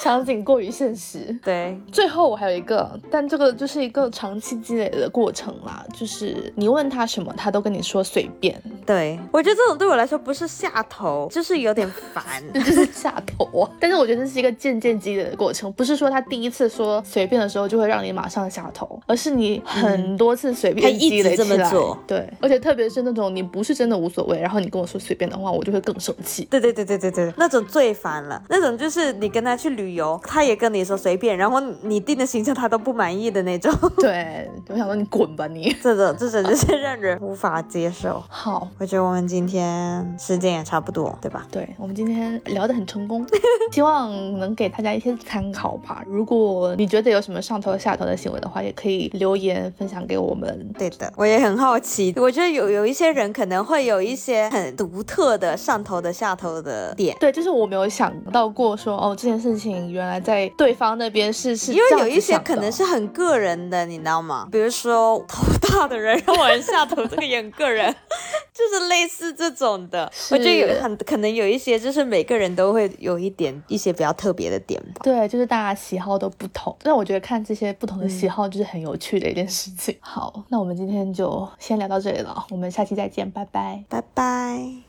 [0.01, 1.37] 场景过于现实。
[1.43, 8.60] 对，最后我还有一个，但这个就是一个长期积累的过程啦，就是你问他什么，他都跟你说随便。
[8.84, 13.70] 对，我觉得这种对我来说不是下头，就是有点烦， 就是下头啊。
[13.80, 21.72] 但是我觉得这是一个渐渐积累的过程，不是说他第一次说随便的时候就会让你马上下头，而是你很多次随便积累起来。
[22.06, 26.46] 对，而且特别是那种你不是真的无所谓，然后你跟我说随便的话，我就会更生气。
[26.50, 28.42] 对对对对对对，那种最烦了。
[28.48, 33.72] 那种就是你跟他去旅游，他也跟你说随便，然后你定的行程他都不满意的那种。
[33.96, 35.74] 对，我想说你滚吧你。
[35.82, 38.22] 这种这种就是让人无法接受。
[38.28, 41.46] 好，我觉得我们今天时间也差不多，对吧？
[41.50, 43.24] 对，我们今天聊得很成功，
[43.72, 46.04] 希望能给大家一些参考吧。
[46.06, 50.70] 如果你觉得有什么上头下头的行为的话，也可以留言分享给我们。
[50.78, 56.32] 对的，我也很好奇，我觉得有有一些人可能会有一些很独特的上头的下。
[56.32, 57.14] 头的点。
[57.20, 64.48] 对，就是我没有想到过说，哦，这件事情原来在对方那边是是，因为有一些可能是很个人的，你知道吗？
[64.50, 67.94] 比如说头大的人让我很下头，这个也很个人，
[68.53, 70.11] 就是类似这种的。
[70.30, 75.00] 我觉得有很可能有一些，就是每个人都会有一点一些比较特别的点吧。
[75.03, 79.96] 对，就是大家喜好都不同，那我觉得看这些不同的喜好就是很有趣的一件事情。
[80.00, 84.72] 好，那我们今天就先聊到这里了，我们下期再见，拜拜，拜拜。